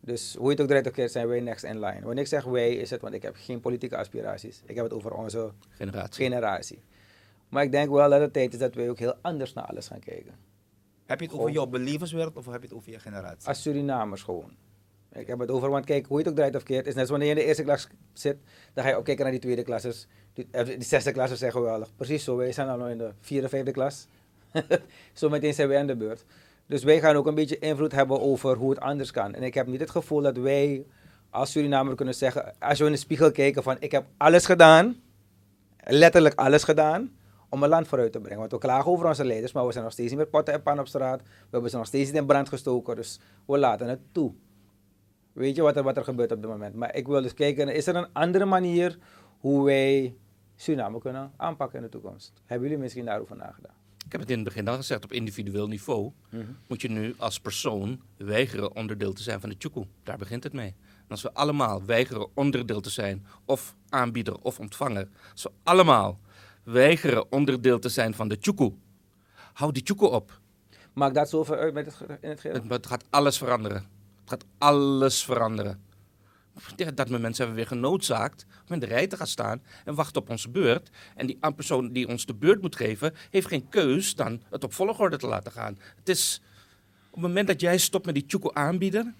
[0.00, 2.00] Dus hoe je het ook draait of keert, zijn wij next in line.
[2.02, 4.62] Wanneer ik zeg wij, is het, want ik heb geen politieke aspiraties.
[4.66, 6.24] Ik heb het over onze Generatie.
[6.24, 6.82] generatie.
[7.48, 9.86] Maar ik denk wel dat het tijd is dat wij ook heel anders naar alles
[9.86, 10.34] gaan kijken.
[11.06, 13.48] Heb je het over jouw belevenswereld of heb je het over je generatie?
[13.48, 14.56] Als Surinamers gewoon.
[15.12, 17.08] Ik heb het over, want kijk, hoe je het ook draait of keert, is net
[17.08, 18.36] wanneer je in de eerste klas zit,
[18.72, 20.06] dan ga je ook kijken naar die tweede klassers.
[20.32, 21.94] Die, eh, die zesde klassers zijn geweldig.
[21.96, 24.06] Precies zo, wij zijn al in de vierde, vijfde klas.
[25.12, 26.24] zo meteen zijn wij aan de beurt.
[26.66, 29.34] Dus wij gaan ook een beetje invloed hebben over hoe het anders kan.
[29.34, 30.86] En ik heb niet het gevoel dat wij
[31.30, 35.00] als Surinamer kunnen zeggen, als we in de spiegel kijken van ik heb alles gedaan,
[35.84, 37.12] letterlijk alles gedaan,
[37.54, 38.38] om een land vooruit te brengen.
[38.38, 40.62] Want we klagen over onze leiders, maar we zijn nog steeds niet met potten en
[40.62, 41.22] pan op straat.
[41.22, 44.32] We hebben ze nog steeds niet in brand gestoken, dus we laten het toe.
[45.32, 46.74] Weet je wat er, wat er gebeurt op dit moment?
[46.74, 48.98] Maar ik wil dus kijken, is er een andere manier
[49.38, 50.16] hoe wij
[50.56, 52.32] Suriname kunnen aanpakken in de toekomst?
[52.44, 53.74] Hebben jullie misschien daarover nagedacht?
[54.06, 56.12] Ik heb het in het begin al gezegd, op individueel niveau
[56.66, 59.86] moet je nu als persoon weigeren onderdeel te zijn van de Tjoekoe.
[60.02, 60.74] Daar begint het mee.
[60.96, 66.18] En als we allemaal weigeren onderdeel te zijn, of aanbieder of ontvanger, als we allemaal
[66.64, 68.72] weigeren onderdeel te zijn van de Tjoekoe,
[69.52, 70.40] hou die Tjoekoe op.
[70.92, 72.56] Maakt dat zoveel uit met het, in het geheel?
[72.56, 73.86] Het, het gaat alles veranderen.
[74.20, 75.82] Het gaat alles veranderen.
[76.94, 80.22] Dat we mensen hebben weer genoodzaakt om in de rij te gaan staan en wachten
[80.22, 80.90] op onze beurt.
[81.16, 84.64] En die aan- persoon die ons de beurt moet geven, heeft geen keus dan het
[84.64, 85.78] op volgorde te laten gaan.
[85.96, 86.40] Het is
[87.06, 89.14] op het moment dat jij stopt met die tjoeko aanbieden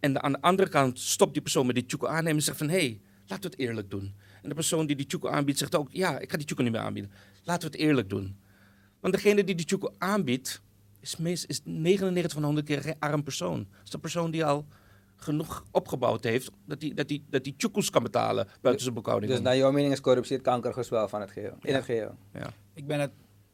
[0.00, 2.68] en aan de andere kant stopt die persoon met die tjoeko aannemen en zegt van
[2.68, 4.14] hé, hey, laten we het eerlijk doen.
[4.46, 6.72] En de persoon die die tjoeko aanbiedt zegt ook ja, ik ga die tjoeko niet
[6.72, 7.10] meer aanbieden.
[7.44, 8.36] Laten we het eerlijk doen.
[9.00, 10.62] Want degene die die tjoeko aanbiedt,
[11.00, 13.58] is, meest, is 99 van de 100 keer een arm persoon.
[13.58, 14.66] Dat is de persoon die al
[15.16, 19.32] genoeg opgebouwd heeft dat die, dat die, dat die tjoekoes kan betalen buiten zijn boekhouding.
[19.32, 22.14] Dus naar jouw mening is corruptie het kankergezwel van het geheel, in het geheel.
[22.32, 22.52] ja.
[22.74, 23.10] Ik ben het.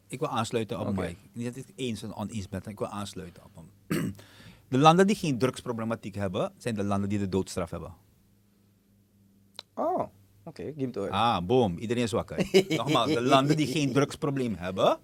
[0.07, 0.97] Ik wil aansluiten op.
[0.97, 1.17] Mike.
[1.33, 4.15] Niet dat ik het eens en oneens ben, ik wil aansluiten op hem.
[4.69, 7.95] De landen die geen drugsproblematiek hebben, zijn de landen die de doodstraf hebben.
[9.75, 10.09] Oh,
[10.45, 11.11] oké, give it door.
[11.11, 12.49] Ah, boom, iedereen is wakker.
[12.69, 14.99] Nogmaals, de landen die geen drugsprobleem hebben,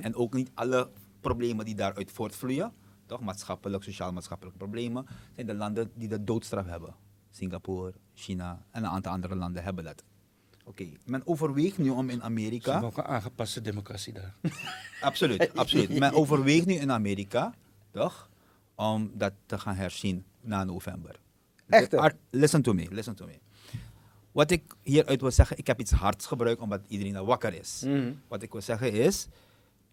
[0.00, 0.90] en ook niet alle
[1.20, 2.72] problemen die daaruit voortvloeien,
[3.06, 6.94] toch, maatschappelijk, sociaal-maatschappelijke problemen, zijn de landen die de doodstraf hebben.
[7.30, 10.02] Singapore, China en een aantal andere landen hebben dat.
[10.64, 12.72] Oké, men overweegt nu om in Ze Amerika.
[12.72, 14.34] hebben ook een aangepaste democratie daar.
[15.00, 15.98] Absoluut, absoluut.
[15.98, 17.54] Men overweegt nu in Amerika,
[17.90, 18.28] toch,
[18.74, 21.20] om dat te gaan herzien na november.
[21.68, 21.94] Echt,
[22.30, 23.38] Listen to me, listen to me.
[24.34, 27.82] Wat ik hieruit wil zeggen, ik heb iets hards gebruikt omdat iedereen al wakker is.
[27.86, 28.12] Mhm.
[28.28, 29.26] Wat ik wil zeggen is,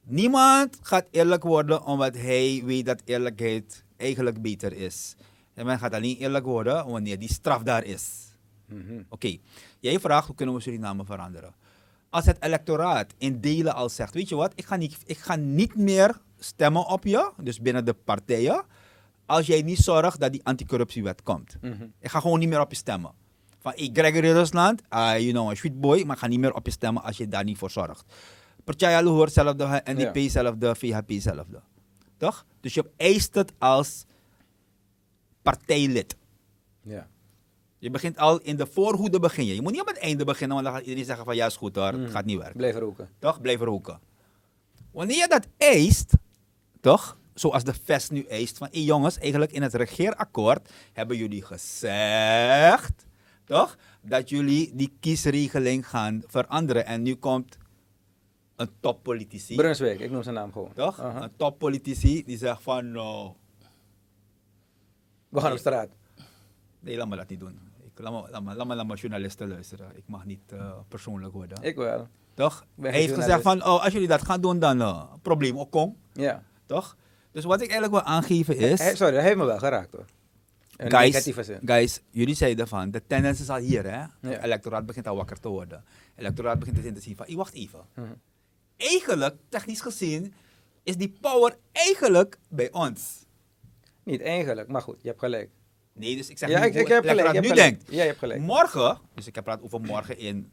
[0.04, 5.16] niemand gaat eerlijk worden omdat hij weet dat eerlijkheid eigenlijk beter is.
[5.54, 8.38] En men gaat alleen eerlijk worden wanneer die straf daar is.
[8.66, 9.04] Mhm.
[9.10, 9.38] Oké,
[9.80, 11.54] jij vraagt hoe kunnen we Suriname veranderen?
[12.10, 15.36] Als het electoraat in delen al zegt, weet je wat, ik ga niet, ik ga
[15.36, 18.64] niet meer stemmen op je, dus binnen de partijen,
[19.26, 21.58] als jij niet zorgt dat die anticorruptiewet komt.
[21.62, 21.88] Mhm.
[22.00, 23.21] Ik ga gewoon niet meer op je stemmen.
[23.62, 26.66] Van, ik Gregory Rusland, ah, you know, een sweet boy, maar ga niet meer op
[26.66, 28.04] je stemmen als je daar niet voor zorgt.
[28.64, 30.22] Partij hoort hetzelfde, NDP Ja.
[30.22, 31.62] hetzelfde, VHP hetzelfde.
[32.18, 32.46] Toch?
[32.60, 34.06] Dus je eist het als
[35.42, 36.16] partijlid.
[36.82, 37.08] Ja.
[37.78, 39.56] Je begint al in de voorhoede begin je.
[39.56, 41.56] Je moet niet op het einde beginnen, want dan gaat iedereen zeggen van ja, is
[41.56, 42.58] goed hoor, het gaat niet werken.
[42.58, 43.10] Blijf roken.
[43.20, 43.42] Toch?
[43.42, 44.00] Blijf roken.
[44.92, 46.14] Wanneer je dat eist,
[46.82, 47.18] toch?
[47.34, 53.06] Zoals de VES nu eist, van hey jongens, eigenlijk in het regeerakkoord hebben jullie gezegd,
[53.52, 53.78] toch?
[54.02, 56.86] Dat jullie die kiesregeling gaan veranderen.
[56.86, 57.58] En nu komt
[58.56, 60.74] een toppolitici, Brunswijk, ik noem zijn naam gewoon.
[60.74, 60.98] toch?
[60.98, 62.94] Een toppolitici die zegt van,
[65.30, 65.90] We gaan op straat.
[66.80, 67.60] nee, laat me dat niet doen.
[67.84, 69.92] Ik, laat, me, laat, me, laat me journalisten luisteren.
[69.96, 71.64] Ik mag niet eh, persoonlijk worden.
[71.64, 72.08] Ik wel.
[72.34, 72.66] Toch?
[72.82, 75.98] Hij heeft gezegd van, oh, als jullie dat gaan doen, dan uh, probleem ook kom.
[76.14, 76.44] Ja.
[76.66, 76.96] Toch?
[77.32, 78.98] Dus wat ik eigenlijk wil aangeven is...
[78.98, 80.06] Sorry, dat heeft me wel geraakt hoor.
[80.82, 81.60] Een guys, negatieve zin.
[81.66, 83.98] guys, jullie zeiden van, de tendens is al hier, hè?
[84.00, 84.10] Ja.
[84.22, 85.78] Het electoraat begint al wakker te worden.
[85.88, 87.80] Het electoraat begint te zien van, "Hey, wacht even.
[87.96, 88.08] Mhm.
[88.78, 90.34] Eigenlijk, technisch gezien,
[90.84, 93.26] is die power eigenlijk bij ons.
[94.04, 95.50] Niet eigenlijk, maar goed, je hebt gelijk.
[95.94, 97.28] Nee, dus ik zeg Ja, niet ik, ik heb gelijk.
[97.34, 97.56] Je nu gelijk.
[97.70, 97.84] denkt.
[97.92, 98.40] Ja, je hebt gelijk.
[98.42, 100.52] Morgen, dus ik heb praat over morgen in,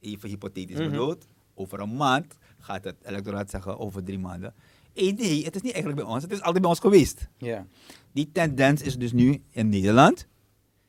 [0.00, 0.90] even hypothetisch Mhm.
[0.90, 4.54] bedoeld, over een maand gaat het electoraat zeggen, over drie maanden.
[4.96, 7.28] Hey, nee, het is niet eigenlijk bij ons, het is altijd bij ons geweest.
[7.38, 7.66] Ja.
[8.12, 10.26] Die tendens is dus nu in Nederland.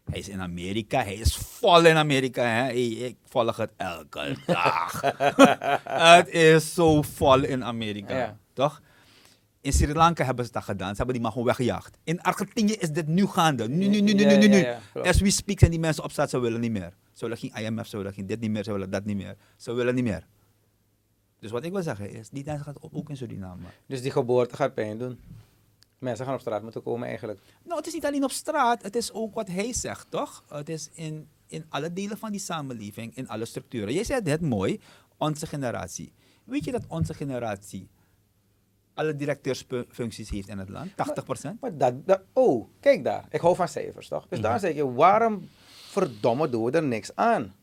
[0.09, 1.03] Hij is in Amerika.
[1.03, 2.41] Hij is vol in Amerika.
[2.41, 2.63] Hè?
[2.63, 5.01] Hey, ik volg het elke dag.
[6.17, 8.17] het is zo vol in Amerika.
[8.17, 8.37] Ja.
[8.53, 8.81] Toch?
[9.61, 10.89] In Sri Lanka hebben ze dat gedaan.
[10.89, 11.97] Ze hebben die man gewoon weggejaagd.
[12.03, 13.69] In Argentinië is dit nu gaande.
[13.69, 14.57] Nu, nu, nu, nu, nu, nu.
[14.57, 15.01] ja, nu.
[15.03, 15.09] ja.
[15.09, 16.29] As we speak zijn die mensen op straat.
[16.29, 16.93] Ze willen niet meer.
[17.13, 17.87] Ze willen geen IMF.
[17.87, 18.63] Ze willen geen dit niet meer.
[18.63, 19.35] Ze willen dat niet meer.
[19.57, 20.27] Ze willen niet meer.
[21.39, 23.61] Dus wat ik wil zeggen is, die tijd gaat ook in Suriname.
[23.85, 25.19] Dus die geboorte gaat pijn doen.
[25.97, 27.39] Mensen gaan op straat moeten komen eigenlijk.
[27.63, 30.43] Nou, het is niet alleen op straat, het is ook wat hij zegt, toch?
[30.47, 33.93] Het is in, in alle delen van die samenleving, in alle structuren.
[33.93, 34.79] Jij zei het mooi,
[35.17, 36.13] onze generatie.
[36.43, 37.87] Weet je dat onze generatie
[38.93, 40.91] alle directeursfuncties heeft in het land?
[40.91, 40.93] 80%?
[41.59, 43.25] Maar dat, dat- oh, kijk daar.
[43.29, 44.27] Ik hou van cijfers, toch?
[44.27, 44.47] Dus Mhm.
[44.47, 45.49] daar zeg je, waarom
[45.89, 47.53] verdomme doen we er niks aan?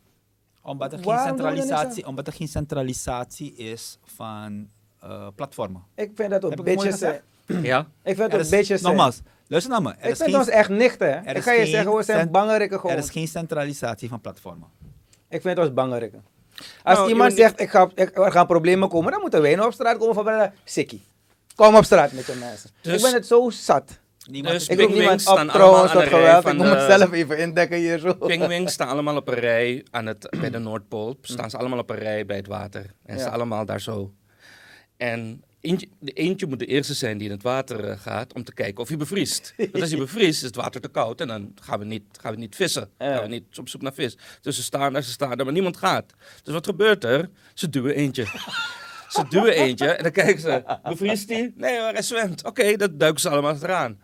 [0.66, 4.68] Omdat er, geen er centralisatie, omdat er geen centralisatie is van
[5.00, 5.82] eh, platformen.
[5.94, 7.20] Ik vind dat Heb het mooi bitches zijn.
[7.62, 7.86] Ja?
[8.02, 8.82] Ik vind we bitches zijn.
[8.82, 9.88] Nogmaals, luister naar me.
[9.90, 11.22] Er Ik is vind geen- ons echt nichten.
[11.24, 11.34] hè.
[11.34, 12.96] Ik ga je zeggen, we zijn bangerikken gewoon.
[12.96, 14.68] Er is geen centralisatie van platformen.
[15.28, 16.24] Ik vind ons bangerikken.
[16.82, 19.66] Als Nou, iemand zegt, ik ga, ik, er gaan problemen komen, dan moeten wij nou
[19.66, 21.02] op straat komen van, sikkie.
[21.54, 22.70] Kom op straat met je mensen.
[22.80, 23.98] Dus- ik ben het zo zat.
[24.30, 26.46] Niemand Dus Ik roep Pingwings niemand staan op trouwens allemaal tot geweld.
[26.46, 28.14] Ik moet mezelf even indekken hier zo.
[28.14, 31.18] Pingwings staan allemaal op een rij aan het, bij de Noordpool.
[31.22, 32.86] Staan ze allemaal op een rij bij het water.
[33.06, 34.12] En ze allemaal daar zo.
[34.96, 38.44] En eentje, de eentje moet de eerste zijn die in het water eh, gaat om
[38.44, 39.54] te kijken of hij bevriest.
[39.56, 42.32] Want als hij bevriest is het water te koud en dan gaan we niet, gaan
[42.34, 42.90] we niet vissen.
[42.98, 43.14] Ja.
[43.14, 44.16] Gaan we niet op zoek naar vis.
[44.40, 46.12] Dus ze staan daar, ze staan daar, maar niemand gaat.
[46.42, 47.30] Dus wat gebeurt er?
[47.54, 48.24] Ze duwen eentje.
[49.08, 51.52] Ze duwen eentje en dan kijken ze, bevriest hij?
[51.56, 52.44] Nee hoor, hij zwemt.
[52.44, 53.98] Oké, dat duiken ze allemaal eraan.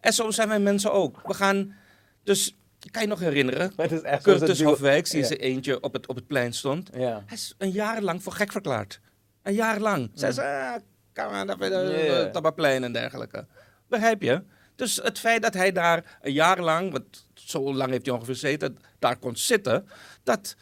[0.00, 1.20] En zo zijn wij mensen ook.
[1.26, 1.74] We gaan,
[2.22, 2.56] dus,
[2.90, 3.72] kan je nog herinneren?
[3.76, 5.26] Het is echt Curtis Hofwijk, die Ja.
[5.26, 6.90] ze eentje op het, op het plein stond.
[6.92, 7.22] Ja.
[7.26, 9.00] Hij is een jaar lang voor gek verklaard.
[9.42, 10.10] Een jaar lang.
[10.14, 10.74] Zij ze, ah,
[11.14, 11.54] kom maar, Ja.
[11.54, 13.46] de Tabaplein en dergelijke.
[13.88, 14.42] Begrijp je?
[14.74, 18.34] Dus het feit dat hij daar een jaar lang, want zo lang heeft hij ongeveer
[18.34, 19.88] gezeten, daar kon zitten,
[20.22, 20.56] dat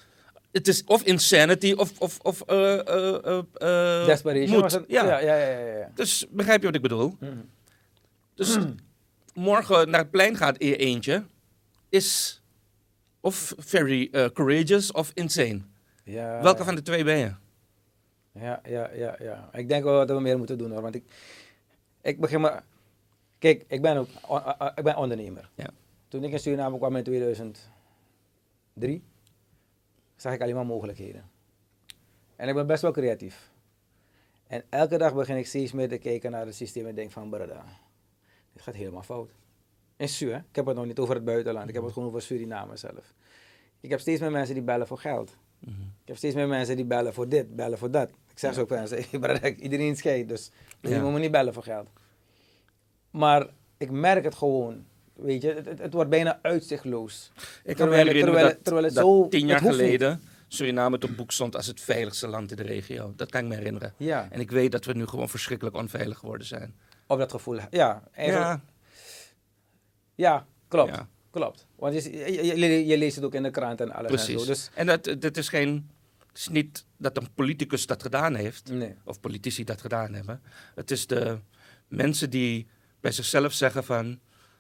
[0.53, 3.39] het is of insanity of, of, of eh, eh, eh,
[4.01, 4.85] eh, Desperation?
[4.89, 5.05] Ja.
[5.05, 5.59] Ja, ja, ja.
[5.59, 5.91] ja, ja.
[5.95, 7.17] Dus begrijp je wat ik bedoel?
[7.21, 7.33] Mhm.
[8.35, 8.59] Dus
[9.39, 11.25] morgen naar het plein gaat e- eentje,
[11.89, 12.43] is
[13.21, 15.61] of very eh, courageous of insane.
[16.05, 17.35] Ja, Welke van de twee ben je?
[18.33, 19.49] Ja, ja, ja, ja.
[19.53, 20.83] Ik denk wel dat we meer moeten doen hoor.
[20.83, 21.05] Want ik,
[22.03, 22.65] ik begin maar.
[23.39, 24.09] Kijk, ik ben ook
[24.75, 25.51] ik ben ondernemer.
[25.55, 25.71] Ja.
[26.09, 29.03] Toen ik in Suriname kwam in 2003,
[30.17, 31.31] zag ik alleen maar mogelijkheden.
[32.37, 33.51] En ik ben best wel creatief.
[34.47, 37.31] En elke dag begin ik steeds meer te kijken naar het systeem en denk van,
[37.31, 37.65] brada,
[38.59, 39.31] dit gaat helemaal fout.
[39.97, 40.37] In Su, hè?
[40.37, 43.13] Ik heb het nog niet over het buitenland, ik heb het gewoon over Suriname zelf.
[43.81, 45.37] Ik heb steeds meer mensen die bellen voor geld.
[45.59, 45.73] Mhm.
[45.81, 48.09] Ik heb steeds meer mensen die bellen voor dit, bellen voor dat.
[48.31, 48.99] Ik zeg zo ook mensen,
[49.67, 50.51] iedereen scheidt, dus
[50.81, 51.03] je Ja.
[51.03, 51.89] moet me niet bellen voor geld.
[53.11, 53.47] Maar
[53.77, 54.85] ik merk het gewoon,
[55.15, 57.33] weet je, het, het, het wordt bijna uitzichtloos.
[57.65, 59.71] Ik kan me herinneren terwijl- dat, terwijl het dat zo- tien het jaar niet.
[59.71, 63.13] geleden Suriname het op boek stond als het veiligste land in de regio.
[63.17, 63.95] Dat kan ik me herinneren.
[63.97, 66.75] Ja, En ik weet dat we nu gewoon verschrikkelijk onveilig geworden zijn.
[67.09, 67.59] Op dat gevoel.
[67.71, 68.61] Ja, ja.
[70.15, 71.09] Ja, klopt, Ja.
[71.31, 71.67] klopt.
[71.77, 74.41] Want je, je, je- je leest het ook in de krant en alles en precies.
[74.41, 74.47] zo.
[74.47, 75.91] Dus, En dat, dit is geen...
[76.29, 78.71] Het is niet dat een politicus dat gedaan heeft.
[78.71, 78.95] nee.
[79.05, 80.43] Of politici dat gedaan hebben.
[80.75, 81.39] Het is de
[81.89, 82.67] mensen die
[83.01, 84.19] bij zichzelf zeggen van...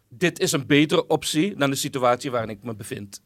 [0.09, 3.22] Dit is een betere optie dan de situatie waarin ik me bevind.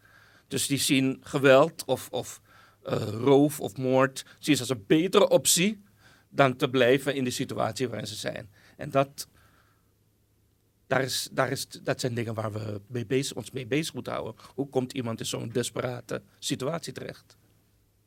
[0.49, 2.41] Dus die zien geweld of, of
[2.83, 4.25] eh, roof of moord...
[4.39, 5.83] zien ze als een betere optie
[6.29, 8.51] dan te blijven in de situatie waarin ze zijn.
[8.83, 9.29] En dat,
[10.87, 14.13] daar is, daar is, dat zijn dingen waar we mee bezig, ons mee bezig moeten
[14.13, 14.35] houden.
[14.55, 17.37] Hoe komt iemand in zo'n desperate situatie terecht?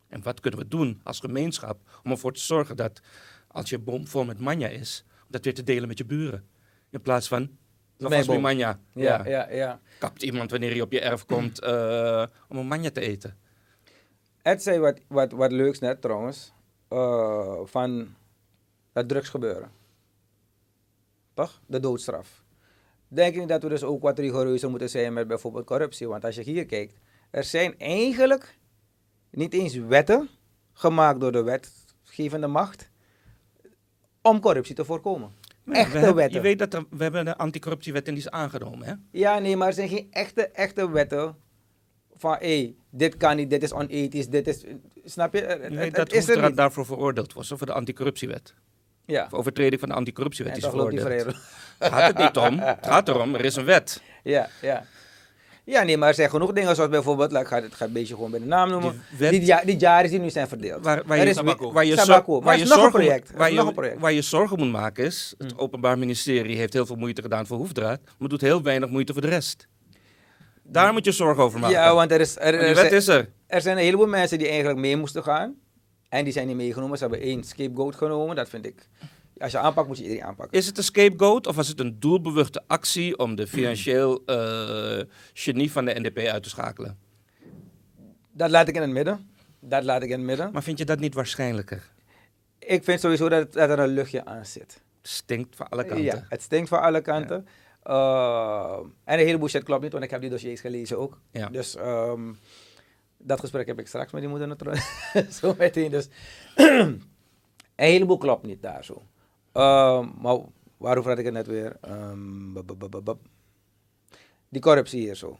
[0.07, 3.01] En wat kunnen we doen als gemeenschap om ervoor te zorgen dat
[3.47, 6.47] als je bom vol met manja is, dat weer te delen met je buren.
[6.89, 7.57] In plaats van,
[7.97, 8.41] mijn bom.
[8.41, 8.80] manja.
[8.93, 9.80] Ja, Ja, ja, ja.
[9.99, 13.38] Kapt iemand wanneer hij op je erf komt eh, om een manja te eten.
[14.41, 16.53] Ed zei wat, wat, wat leuks net trouwens,
[16.88, 18.15] eh, van
[18.93, 19.84] dat drugsgebeuren.
[21.36, 21.61] Toch?
[21.65, 22.43] De doodstraf.
[23.07, 26.07] Denk niet dat we dus ook wat rigoureuzer moeten zijn met bijvoorbeeld corruptie?
[26.07, 26.99] Want als je hier kijkt,
[27.31, 28.57] er zijn eigenlijk
[29.31, 30.29] niet eens wetten
[30.73, 32.89] gemaakt door de wetgevende macht
[34.21, 35.31] om corruptie te voorkomen.
[35.63, 36.36] Maar Echte we hebben- wetten.
[36.36, 38.88] Je weet dat er, we hebben een anticorruptiewet en die is aangenomen.
[38.88, 38.93] Hè?
[39.11, 41.36] Ja, nee, maar er zijn geen echte, echte wetten
[42.15, 44.63] van, hé, hey, dit kan niet, dit is onethisch, dit is...
[45.03, 45.39] Snap je?
[45.41, 48.53] Je het- weet het dat is er daarvoor veroordeeld was, over de anticorruptiewet.
[49.06, 49.30] Ja.
[49.30, 51.36] Voor overtreding van de anticorruptiewet is veroordeeld.
[51.80, 52.60] Gaat het niet om.
[52.60, 54.01] Het gaat erom, er is een wet.
[54.24, 54.86] Ja, ja.
[55.64, 57.91] Ja, nee, maar er zijn genoeg dingen zoals bijvoorbeeld, like, ik ga het, ga een
[57.91, 60.84] beetje gewoon bij de naam noemen, Die die, ja, die jaris die nu zijn verdeeld.
[60.84, 61.95] Waar, waar, Er je, is waar, je, je
[62.66, 63.30] zorgen, project.
[63.30, 63.99] moet- waar, je, project.
[63.99, 67.58] waar je zorgen moet maken is, het Openbaar Ministerie heeft heel veel moeite gedaan voor
[67.58, 69.68] Hoefdraad, maar doet heel weinig moeite voor de rest.
[70.64, 71.76] Daar moet je zorgen over maken.
[71.76, 73.30] Ja, want er, is, er, er, wet is er.
[73.47, 75.56] er zijn een heleboel mensen die eigenlijk mee moesten gaan.
[76.16, 76.97] En die zijn niet meegenomen.
[76.97, 78.36] Ze hebben één scapegoat genomen.
[78.36, 78.88] Dat vind ik.
[79.38, 80.57] Als je aanpakt, moet je iedereen aanpakken.
[80.57, 85.01] Is het een scapegoat of was het een doelbewuste actie om de financieel eh,
[85.34, 86.97] genie van de NDP uit te schakelen?
[88.32, 89.30] Dat laat ik in het midden.
[89.59, 90.51] Dat laat ik in het midden.
[90.51, 91.91] Maar vind je dat niet waarschijnlijker?
[92.59, 94.82] Ik vind sowieso dat, dat er een luchtje aan zit.
[95.01, 96.03] Het stinkt van alle kanten.
[96.03, 97.47] Ja, het stinkt van alle kanten.
[97.84, 101.20] Uh, en een heleboel shit klopt niet, want ik heb die dossiers gelezen ook.
[101.32, 101.49] Ja.
[101.49, 102.34] Dus ehm,
[103.26, 105.07] dat gesprek heb ik straks met die moeder natuurlijk.
[105.41, 105.91] zo meteen.
[105.91, 106.07] Dus
[106.55, 107.01] een
[107.76, 109.01] heleboel klopt niet daar zo.
[109.51, 110.38] Ehm, maar
[110.78, 111.78] waarover had ik het net weer?
[111.82, 112.53] Ehm.
[114.49, 115.39] Die corruptie hier zo.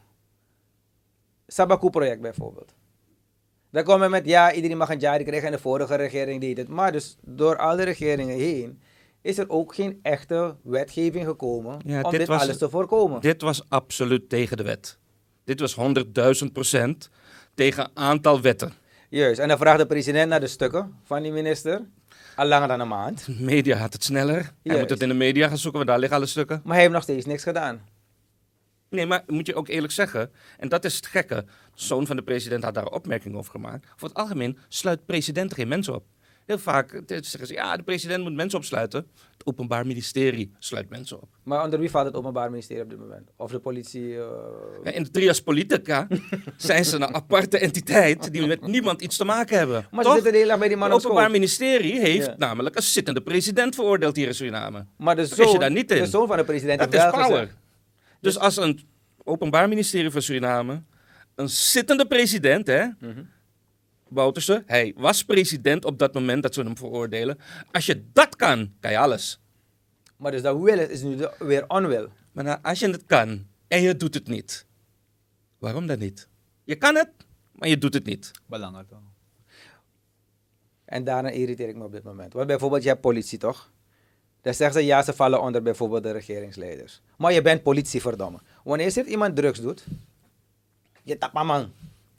[1.46, 2.74] Sabaku-project bijvoorbeeld.
[3.70, 6.68] Dan komen met, ja, iedereen mag een jari krijgen en de vorige regering deed het.
[6.68, 8.80] Maar dus door alle regeringen heen
[9.20, 13.20] is er ook geen echte wetgeving gekomen Ja, om dit dit, was- alles te voorkomen.
[13.20, 14.98] Dit was absoluut tegen de wet.
[15.44, 17.10] Dit was 100.000 procent
[17.56, 18.72] tegen een aantal wetten.
[19.08, 21.80] Juist, en dan vraagt de president naar de stukken van die minister.
[22.36, 23.26] Al langer dan een maand.
[23.26, 24.36] De media had het sneller.
[24.36, 24.80] Hij Juist.
[24.80, 26.60] moet het in de media gaan zoeken, want daar liggen alle stukken.
[26.64, 27.80] Maar hij heeft nog steeds niks gedaan.
[28.90, 31.34] Nee, maar moet je ook eerlijk zeggen, en dat is het gekke.
[31.34, 31.44] De
[31.74, 33.86] zoon van de president had daar een opmerking over gemaakt.
[33.96, 36.04] Voor het algemeen sluit presidenten geen mensen op.
[36.46, 39.06] Heel vaak eh, zeggen ze, ja, de president moet mensen opsluiten.
[39.32, 41.28] Het Openbaar Ministerie sluit mensen op.
[41.42, 43.30] Maar onder wie valt het Openbaar Ministerie op dit moment?
[43.36, 44.16] Of de politie?
[44.18, 44.24] eh,
[44.84, 46.06] Ja, In de trias politica
[46.56, 49.86] zijn ze een aparte entiteit die met niemand iets te maken hebben.
[49.90, 51.30] Maar ze zitten de hele dag bij die man Het op Openbaar.
[51.30, 52.34] Ministerie heeft Ja.
[52.38, 54.86] namelijk een zittende president veroordeeld hier in Suriname.
[54.96, 55.98] Maar de wist je zoon, daar niet in.
[56.02, 57.38] de zoon van de president Dat heeft is wel power.
[57.40, 57.56] gezegd.
[58.20, 58.80] Dus als een
[59.24, 60.82] Openbaar Ministerie van Suriname,
[61.34, 63.22] een zittende president, hè, Mhm.
[64.08, 67.38] Bouterse, hij was president op dat moment dat ze hem veroordelen.
[67.72, 69.40] Als je dat kan, kan je alles.
[70.16, 72.08] Maar dus dat willen is nu de- weer onwil.
[72.32, 74.66] Maar nou, als je het kan en je doet het niet,
[75.58, 76.28] waarom dan niet?
[76.64, 77.08] Je kan het,
[77.52, 78.30] maar je doet het niet.
[78.46, 79.02] Belangrijk wel.
[80.84, 82.32] En daarna irriteer ik me op dit moment.
[82.32, 83.70] Want bijvoorbeeld, je hebt politie toch?
[84.42, 87.00] Dan zeggen ze ja, ze vallen onder bijvoorbeeld de regeringsleiders.
[87.18, 88.38] Maar je bent politie, verdomme.
[88.64, 89.84] Wanneer zit iemand drugs doet,
[91.02, 91.72] je tapa man.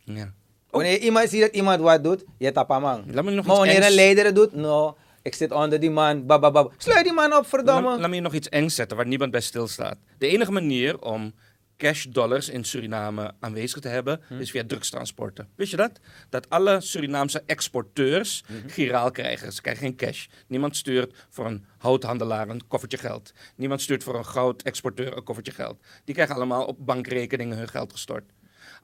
[0.04, 0.34] Ja.
[0.78, 3.04] Wanneer iemand ziet dat iemand wat doet, je tapa man.
[3.12, 6.26] Laat me nog Maar iets wanneer een leider doet, no, ik zit onder die man,
[6.26, 6.74] bababab.
[6.78, 7.90] Sluit die man op, verdomme.
[7.90, 9.98] Laat, laat me je nog iets engs zetten waar niemand bij stilstaat.
[10.18, 11.34] De enige manier om
[11.78, 15.50] cash dollars in Suriname aanwezig te hebben, is via drugstransporten.
[15.56, 16.00] Wist je dat?
[16.30, 19.54] Dat alle Surinaamse exporteurs giraal krijgen.
[19.54, 20.26] Ze krijgen geen cash.
[20.48, 23.34] Niemand stuurt voor een houthandelaar een koffertje geld.
[23.56, 25.80] Niemand stuurt voor een goudexporteur een koffertje geld.
[26.04, 28.24] Die krijgen allemaal op bankrekeningen hun geld gestort.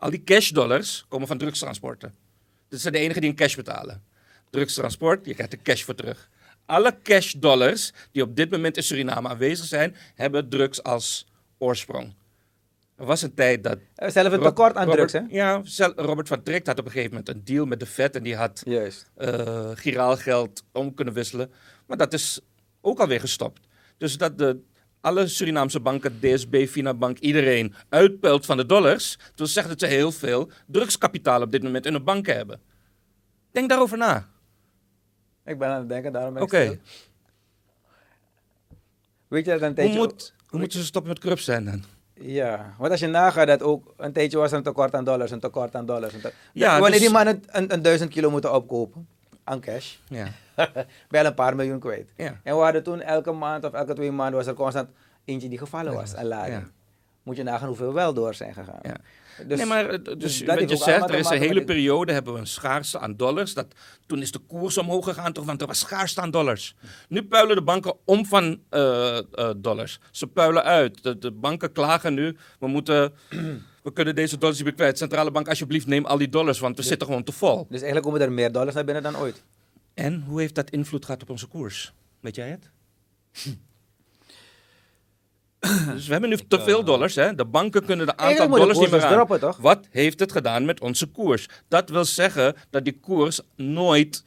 [0.03, 2.13] Al die cash dollars komen van drugstransporten.
[2.69, 4.03] Dat zijn de enigen die een cash betalen.
[4.49, 6.29] Drugstransport, je krijgt er cash voor terug.
[6.65, 11.27] Alle cash dollars die op dit moment in Suriname aanwezig zijn, hebben drugs als
[11.57, 12.13] oorsprong.
[12.95, 13.79] Er was een tijd dat...
[13.95, 15.35] Zelf een tekort aan Robert- drugs, hè?
[15.37, 15.61] Ja,
[15.95, 18.35] Robert van Tricht had op een gegeven moment een deal met de Fed en die
[18.35, 19.11] had Juist.
[19.15, 21.51] eh giraalgeld om kunnen wisselen.
[21.87, 22.39] Maar dat is
[22.81, 23.67] ook alweer gestopt.
[23.97, 24.59] Dus dat de,
[25.03, 29.17] alle Surinaamse banken, DSB, Finabank, iedereen uitpelt van de dollars.
[29.35, 32.61] Dat zegt dat ze heel veel drugskapitaal op dit moment in hun banken hebben.
[33.51, 34.27] Denk daarover na.
[35.45, 36.79] Ik ben aan het denken, daarom ben ik Oké.
[39.27, 39.97] Weet je dat een Hoe, tijdje...
[39.97, 41.83] moet, hoe moeten ze stoppen met corrupt zijn dan?
[42.13, 45.31] Ja, want als je nagaat dat ook een tijdje was er een tekort aan dollars,
[45.31, 46.13] een tekort aan dollars.
[46.13, 49.07] Een Ja, Wanneer dus- die mannen een, een duizend kilo moeten opkopen
[49.43, 50.27] aan cash, Ja.
[51.09, 52.13] al een paar miljoen kwijt.
[52.17, 52.39] ja.
[52.43, 54.89] En we hadden toen elke maand of elke twee maanden was er constant,
[55.25, 56.61] eentje die gevallen was, een lading.
[56.61, 56.69] Ja.
[57.23, 58.79] Moet je nagaan hoeveel wel door zijn gegaan.
[58.81, 58.95] Ja.
[59.47, 62.13] Dus, nee, maar eh, dus, dus dat wat je zegt, er is een hele periode
[62.13, 63.53] hebben we een schaarste aan dollars.
[63.53, 63.67] Dat,
[64.05, 66.75] toen is de koers omhoog gegaan, toch, want er was schaarste aan dollars.
[67.07, 69.99] Nu puilen de banken om van eh, eh, dollars.
[70.11, 71.03] Ze puilen uit.
[71.03, 73.13] De, de banken klagen nu, we moeten...
[73.83, 74.97] We kunnen deze dollars niet meer kwijt.
[74.97, 77.57] Centrale bank, alsjeblieft, neem al die dollars, want we zitten gewoon te vol.
[77.57, 79.43] dus eigenlijk komen er meer dollars naar binnen dan ooit.
[79.93, 81.93] En hoe heeft dat invloed gehad op onze koers?
[82.19, 82.69] Weet jij het?
[85.93, 87.15] dus we hebben nu te veel dollars.
[87.15, 87.35] Hè?
[87.35, 89.13] De banken kunnen de aantal dollars niet meer dus aan.
[89.13, 89.57] droppen, toch?
[89.57, 91.49] Wat heeft het gedaan met onze koers?
[91.67, 94.23] Dat wil zeggen dat die koers nooit,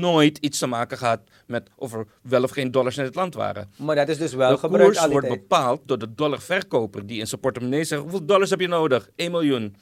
[0.00, 3.34] nooit iets te maken gaat met of er wel of geen dollars in het land
[3.34, 3.70] waren.
[3.76, 5.40] Maar dat is dus wel de gebruikt koers al die wordt tijd.
[5.40, 9.10] bepaald door de dollarverkoper die in zijn portemonnee zegt: hoeveel dollars heb je nodig?
[9.16, 9.76] 1 miljoen.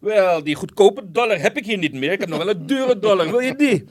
[0.00, 2.12] Wel, die goedkope dollar heb ik hier niet meer.
[2.12, 3.30] Ik heb nog wel een dure dollar.
[3.30, 3.84] Wil je die?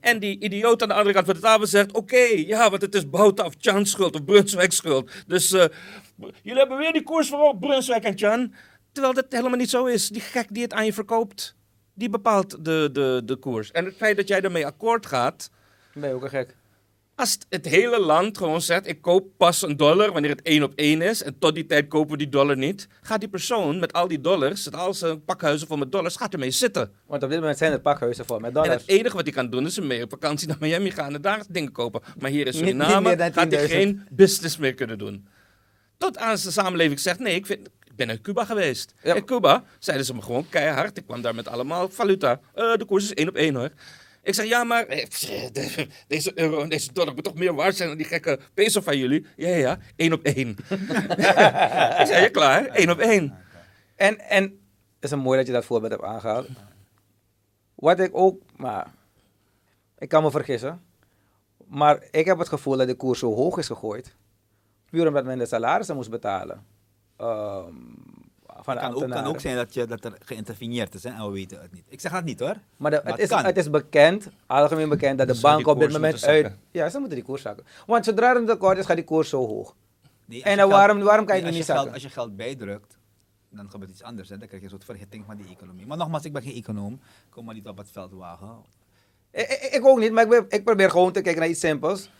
[0.00, 2.94] En die idioot aan de andere kant van de tafel zegt: Oké, ja, want het
[2.94, 5.10] is Bouta of Chan schuld of Brunswijk schuld.
[5.26, 5.64] Dus eh,
[6.42, 8.54] jullie hebben weer die koers verhoogd, Brunswijk en Chan.
[8.92, 10.08] Terwijl dat helemaal niet zo is.
[10.08, 11.56] Die gek die het aan je verkoopt,
[12.00, 13.70] die bepaalt de, de, de koers.
[13.70, 15.50] En het feit dat jij ermee akkoord gaat.
[15.94, 16.56] Ben je ook een gek?
[17.14, 20.62] Als het- het hele land gewoon zegt, ik koop pas een dollar wanneer het één
[20.62, 21.22] op één is.
[21.22, 22.88] En tot die tijd kopen we die dollar niet.
[23.02, 26.32] Gaat die persoon met al die dollars, met al zijn pakhuizen vol met dollars, gaat
[26.32, 26.92] ermee zitten.
[27.06, 28.80] Want op dit moment zijn er pakhuizen vol met En dollars.
[28.82, 31.44] het enige wat hij kan doen is mee op vakantie naar Miami gaan en daar
[31.48, 32.00] dingen kopen.
[32.18, 33.70] Maar hier in Suriname gaat hij 10.000.
[33.70, 35.28] geen business meer kunnen doen.
[35.98, 37.68] Tot aan zijn samenleving zegt, nee, ik, vind,
[38.06, 38.94] ben naar Cuba geweest.
[39.02, 39.14] Ja.
[39.14, 40.96] In Cuba zeiden ze me gewoon keihard.
[40.98, 42.40] Ik kwam daar met allemaal valuta.
[42.54, 43.70] Eh, de koers is één op één hoor.
[44.22, 45.06] Ik zeg, ja, maar eh,
[45.52, 48.80] de- deze euro en deze dollar moet toch meer waard zijn dan die gekke peso
[48.80, 49.26] van jullie?
[49.36, 50.48] Ja, ja, ja, één op één.
[52.00, 53.38] ik zei, ja, klaar, één op één.
[53.96, 56.48] En, en het is een mooi dat je dat voorbeeld hebt aangehaald.
[57.74, 58.86] Wat ik ook, maar
[59.98, 60.82] ik kan me vergissen,
[61.66, 64.14] maar ik heb het gevoel dat de koers zo hoog is gegooid,
[64.90, 66.64] puur omdat men de salarissen moest betalen.
[67.20, 67.74] Ehm,
[68.62, 71.26] van Het kan ook, kan ook zijn dat, je, dat er geïnterveneerd is hè, en
[71.26, 71.84] we weten het niet.
[71.88, 72.54] Ik zeg dat niet hoor.
[72.76, 75.50] Maar, de- Maar het, het is, het is bekend, algemeen bekend, dat de Dus die
[75.50, 76.56] banken op dit moment uit...
[76.70, 77.64] Ja, ze moeten die koers zakken.
[77.86, 79.74] Want zodra er een tekort is, gaat die koers zo hoog.
[80.24, 81.92] Nee, En je dan geld- waarom, waarom kan je nee, als niet je geld, zakken?
[82.04, 82.98] Als je geld bijdrukt,
[83.50, 84.28] dan gebeurt iets anders.
[84.28, 84.38] Hè.
[84.38, 85.86] Dan krijg je een soort verhitting van die economie.
[85.86, 87.00] Maar nogmaals, ik ben geen econoom.
[87.30, 88.48] Kom maar niet op het veld wagen.
[89.30, 92.10] Ik, ik, ik ook niet, maar ik, ik probeer gewoon te kijken naar iets simpels.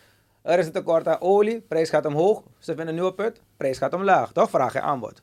[0.43, 2.43] Er is een tekort aan olie, prijs gaat omhoog.
[2.59, 4.32] Ze vinden een nieuwe put, prijs gaat omlaag.
[4.32, 4.51] Toch?
[4.51, 5.22] Vraag en aanbod.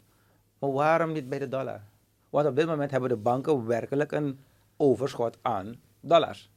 [0.59, 1.81] Maar waarom niet bij de dollar?
[2.29, 4.39] Want op dit moment hebben de banken werkelijk een
[4.77, 6.51] overschot aan dollars.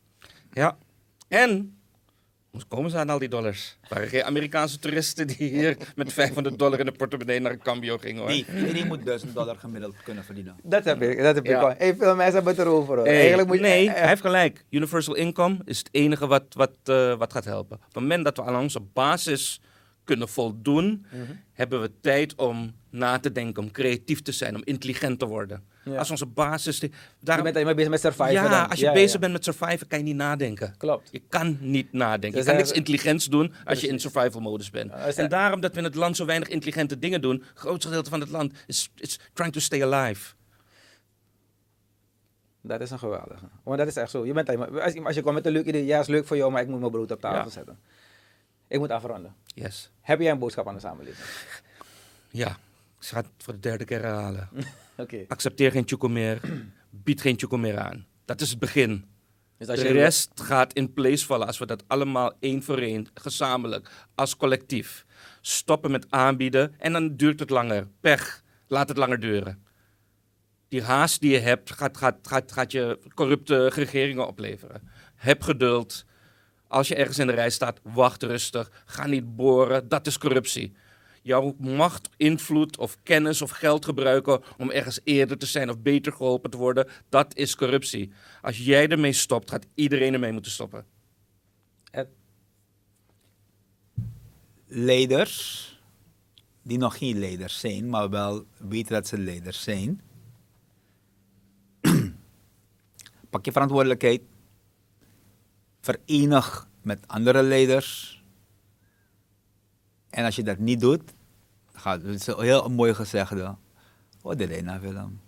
[0.53, 0.77] Ja.
[1.29, 1.80] En,
[2.51, 3.77] hoe komen ze aan al die dollars?
[3.83, 7.63] Er waren geen Amerikaanse toeristen die hier met 500 dollar in de portemonnee naar een
[7.63, 8.29] cambio gingen hoor.
[8.31, 10.57] Nee, iedereen moet 1000 dollar gemiddeld kunnen verdienen.
[10.63, 11.79] Dat heb ik, dat heb ik.
[11.79, 12.97] Hey, veel mensen hebben het erover.
[12.97, 13.05] Hoor.
[13.07, 14.65] Hey, Eigenlijk moet je, nee, eh, hij heeft gelijk.
[14.71, 17.77] Universal income is het enige wat, wat, eh, wat gaat helpen.
[17.77, 19.61] Op het moment dat we aan onze basis
[20.05, 21.23] kunnen voldoen, Mhm.
[21.53, 25.65] hebben we tijd om na te denken, om creatief te zijn, om intelligent te worden.
[25.85, 25.97] Ja.
[25.99, 26.79] Als onze basis...
[26.81, 28.33] Die, je daarom, bent alleen maar bezig met surviven.
[28.33, 28.69] ja, dan.
[28.71, 29.19] als je Ja, bezig ja.
[29.19, 30.75] bent met surviven, kan je niet nadenken.
[30.79, 31.09] Klopt.
[31.13, 32.31] Je kan niet nadenken.
[32.31, 34.91] Dus je kan er- niks intelligents doen als je in survival modus bent.
[34.91, 37.87] Uh, en daarom dat we in het land zo weinig intelligente dingen doen, het grootste
[37.89, 40.35] gedeelte van het land is, is trying to stay alive.
[42.63, 43.45] Dat is een geweldige.
[43.65, 44.27] Want dat is echt zo.
[44.27, 46.27] Je bent alleen maar, als, als je komt met een leuk idee, ja, is leuk
[46.27, 47.79] voor jou, maar ik moet mijn brood op tafel zetten.
[48.69, 49.35] Ik moet afronden.
[49.47, 49.91] Yes.
[50.01, 51.27] Heb jij een boodschap aan de samenleving?
[52.31, 52.57] Ja,
[53.01, 54.49] ik ga het voor de derde keer herhalen.
[55.29, 56.41] Accepteer geen choco meer,
[56.91, 58.07] bied geen choco meer aan.
[58.25, 59.05] Dat is het begin.
[59.59, 63.07] Dus De je rest gaat in place vallen als we dat allemaal één voor één,
[63.15, 65.05] gezamenlijk, als collectief,
[65.41, 67.89] stoppen met aanbieden en dan duurt het langer.
[68.01, 69.65] Pech, laat het langer duren.
[70.69, 74.89] Die haast die je hebt, gaat, gaat, gaat, gaat je corrupte regeringen opleveren.
[75.15, 76.05] Heb geduld.
[76.69, 78.71] Als je ergens in de rij staat, wacht rustig.
[78.85, 80.73] Ga niet boren, dat is corruptie.
[81.23, 86.13] Jouw macht, invloed of kennis of geld gebruiken om ergens eerder te zijn of beter
[86.13, 88.13] geholpen te worden, dat is corruptie.
[88.43, 90.87] Als jij ermee stopt, gaat iedereen ermee moeten stoppen.
[94.73, 95.81] Leiders,
[96.63, 100.01] die nog geen leiders zijn, maar wel weten dat ze leiders zijn.
[103.31, 104.23] Pak je verantwoordelijkheid.
[105.81, 108.20] Verenig met andere leiders.
[110.21, 111.03] En als je dat niet doet,
[111.73, 113.55] gaat het is een heel mooi gezegde.
[114.23, 115.21] Wat deed hij nou, Willem?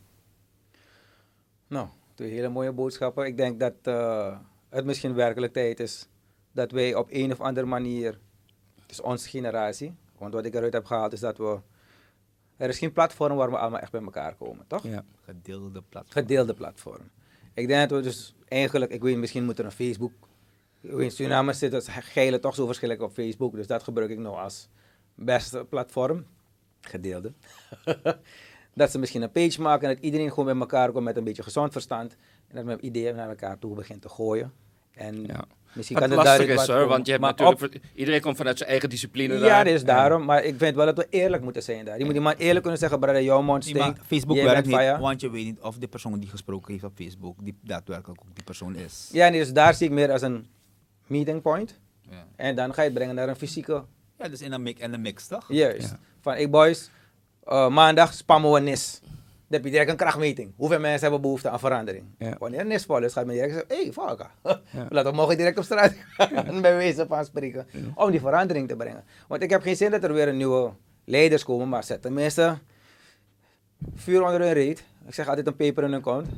[1.66, 3.26] Nou, twee hele mooie boodschappen.
[3.26, 4.38] Ik denk dat eh,
[4.68, 6.08] het misschien werkelijk tijd is
[6.52, 8.18] dat wij op een of andere manier,
[8.80, 11.60] het is onze generatie, want wat ik eruit heb gehaald is dat we,
[12.56, 14.82] er is geen platform waar we allemaal echt bij elkaar komen, toch?
[14.82, 15.04] Ja.
[15.24, 16.22] Gedeelde platform.
[16.22, 17.10] Gedeelde platform.
[17.54, 20.12] Ik denk dat we dus eigenlijk, ik weet misschien moet er een Facebook,
[20.80, 24.36] in Suriname zit het geilen toch zo verschillend op Facebook, dus dat gebruik ik nou
[24.36, 24.68] als
[25.14, 26.24] beste platform,
[26.80, 27.32] gedeelde.
[28.74, 31.24] dat ze misschien een page maken en dat iedereen gewoon bij elkaar komt met een
[31.24, 32.16] beetje gezond verstand.
[32.48, 34.52] En dat men ideeën naar elkaar toe begint te gooien.
[34.92, 35.44] En Ja.
[35.72, 37.62] misschien Wat kan het lastig is hoor, want je hebt natuurlijk...
[37.62, 39.64] op- iedereen komt vanuit zijn eigen discipline ja, daar.
[39.64, 40.24] dat is daarom.
[40.24, 41.98] Maar ik vind wel dat we eerlijk moeten zijn daar.
[41.98, 44.00] Je moet die man eerlijk kunnen zeggen, brother, jouw mond stinkt.
[44.06, 47.44] Facebook werkt niet, want je weet niet of de persoon die gesproken heeft op Facebook
[47.44, 49.08] die daadwerkelijk ook die persoon is.
[49.12, 50.46] Ja, nee, dus daar zie ik meer als een
[51.06, 51.78] meeting point.
[52.10, 53.84] Ja, En dan ga je het brengen naar een fysieke
[54.22, 55.44] ja dus in een mix, en een mix toch?
[55.48, 55.90] Juist.
[55.90, 55.98] Ja.
[56.20, 56.90] Van, ik boys,
[57.44, 59.00] eh, maandag spammen we NIS.
[59.02, 60.52] Dan heb je direct een krachtmeting.
[60.56, 62.04] Hoeveel mensen hebben behoefte aan verandering?
[62.18, 62.36] Ja.
[62.38, 64.30] Wanneer NIS vol is, gaat men direct zeggen, hé, hey, Valka.
[64.88, 67.66] Laten we morgen direct op straat gaan, bij wijze van spreken.
[67.94, 69.04] Om die verandering te brengen.
[69.28, 70.72] Want ik heb geen zin dat er weer een nieuwe
[71.04, 72.58] leiders komen, maar zet tenminste
[73.94, 74.84] vuur onder hun reet.
[75.06, 76.28] Ik zeg altijd een peper in hun kont.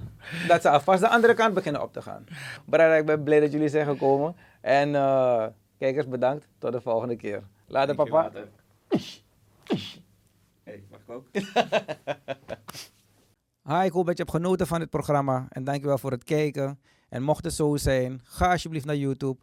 [0.49, 2.25] Dat ze alvast de andere kant beginnen op te gaan.
[2.65, 4.37] Maar ik ben blij dat jullie zijn gekomen.
[4.61, 5.47] En eh,
[5.79, 6.47] kijkers, bedankt.
[6.59, 7.43] Tot de volgende keer.
[7.67, 8.31] Later, papa.
[10.65, 11.27] Hey, mag ik ook?
[13.69, 16.81] Hi, ik hoop dat je hebt genoten van dit programma en dankjewel voor het kijken.
[17.09, 19.39] En mocht het zo zijn, ga alsjeblieft naar YouTube,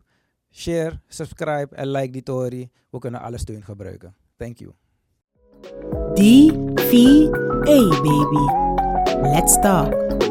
[0.52, 2.70] share, subscribe en like die story.
[2.90, 4.16] We kunnen alle steun gebruiken.
[4.38, 4.74] Thank you.
[6.14, 8.70] D-V-A, baby.
[9.22, 10.31] Let's talk.